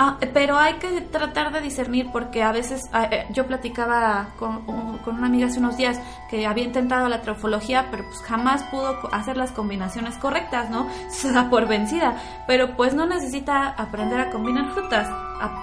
Ah, 0.00 0.16
pero 0.32 0.56
hay 0.56 0.74
que 0.74 1.00
tratar 1.00 1.52
de 1.52 1.60
discernir 1.60 2.10
porque 2.12 2.44
a 2.44 2.52
veces 2.52 2.88
ah, 2.92 3.08
eh, 3.10 3.26
yo 3.30 3.48
platicaba 3.48 4.28
con, 4.38 4.62
con, 4.98 5.16
una 5.16 5.26
amiga 5.26 5.48
hace 5.48 5.58
unos 5.58 5.76
días 5.76 6.00
que 6.30 6.46
había 6.46 6.62
intentado 6.62 7.08
la 7.08 7.20
trofología 7.20 7.88
pero 7.90 8.04
pues 8.04 8.20
jamás 8.22 8.62
pudo 8.64 8.96
hacer 9.12 9.36
las 9.36 9.50
combinaciones 9.50 10.16
correctas, 10.16 10.70
¿no? 10.70 10.88
Se 11.10 11.32
da 11.32 11.50
por 11.50 11.66
vencida, 11.66 12.16
pero 12.46 12.76
pues 12.76 12.94
no 12.94 13.06
necesita 13.06 13.70
aprender 13.70 14.20
a 14.20 14.30
combinar 14.30 14.70
frutas, 14.70 15.08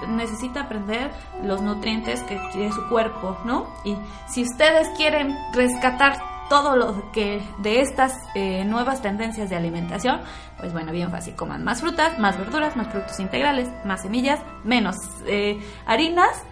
necesita 0.09 0.61
aprender 0.61 1.11
los 1.41 1.61
nutrientes 1.61 2.21
que 2.23 2.37
tiene 2.51 2.73
su 2.73 2.89
cuerpo, 2.89 3.37
¿no? 3.45 3.67
Y 3.85 3.95
si 4.27 4.43
ustedes 4.43 4.89
quieren 4.97 5.33
rescatar 5.53 6.34
todo 6.49 6.75
lo 6.75 7.11
que 7.11 7.41
de 7.59 7.81
estas 7.81 8.13
eh, 8.35 8.63
nuevas 8.65 9.01
tendencias 9.01 9.49
de 9.49 9.55
alimentación, 9.55 10.21
pues 10.59 10.73
bueno, 10.73 10.91
bien 10.91 11.11
fácil, 11.11 11.35
coman 11.35 11.63
más 11.63 11.81
frutas, 11.81 12.19
más 12.19 12.37
verduras, 12.37 12.75
más 12.75 12.87
productos 12.87 13.19
integrales, 13.19 13.69
más 13.83 14.01
semillas, 14.01 14.39
menos 14.63 14.95
eh, 15.25 15.59
harinas, 15.85 16.43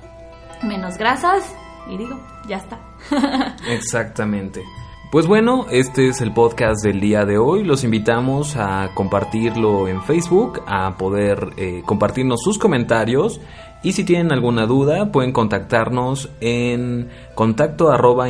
menos 0.64 0.98
grasas 0.98 1.56
y 1.88 1.98
digo, 1.98 2.20
ya 2.48 2.58
está. 2.58 2.80
Exactamente. 3.68 4.64
Pues 5.12 5.28
bueno, 5.28 5.68
este 5.70 6.08
es 6.08 6.22
el 6.22 6.34
podcast 6.34 6.84
del 6.84 7.00
día 7.00 7.24
de 7.24 7.38
hoy. 7.38 7.64
Los 7.64 7.84
invitamos 7.84 8.56
a 8.56 8.90
compartirlo 8.96 9.88
en 9.88 10.02
Facebook, 10.02 10.64
a 10.66 10.98
poder 10.98 11.54
eh, 11.58 11.84
compartirnos 11.86 12.42
sus 12.42 12.58
comentarios 12.58 13.40
y 13.84 13.92
si 13.92 14.06
tienen 14.06 14.32
alguna 14.32 14.66
duda, 14.66 15.12
pueden 15.12 15.34
contactarnos 15.34 16.30
en 16.40 17.10
contacto 17.36 17.92
arroba 17.92 18.30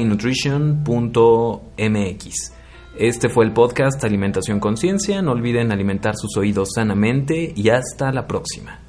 Este 2.97 3.29
fue 3.29 3.45
el 3.45 3.53
podcast 3.53 4.03
Alimentación 4.03 4.59
Conciencia. 4.59 5.21
No 5.21 5.31
olviden 5.31 5.71
alimentar 5.71 6.15
sus 6.15 6.35
oídos 6.37 6.69
sanamente 6.73 7.53
y 7.55 7.69
hasta 7.69 8.11
la 8.11 8.25
próxima. 8.25 8.82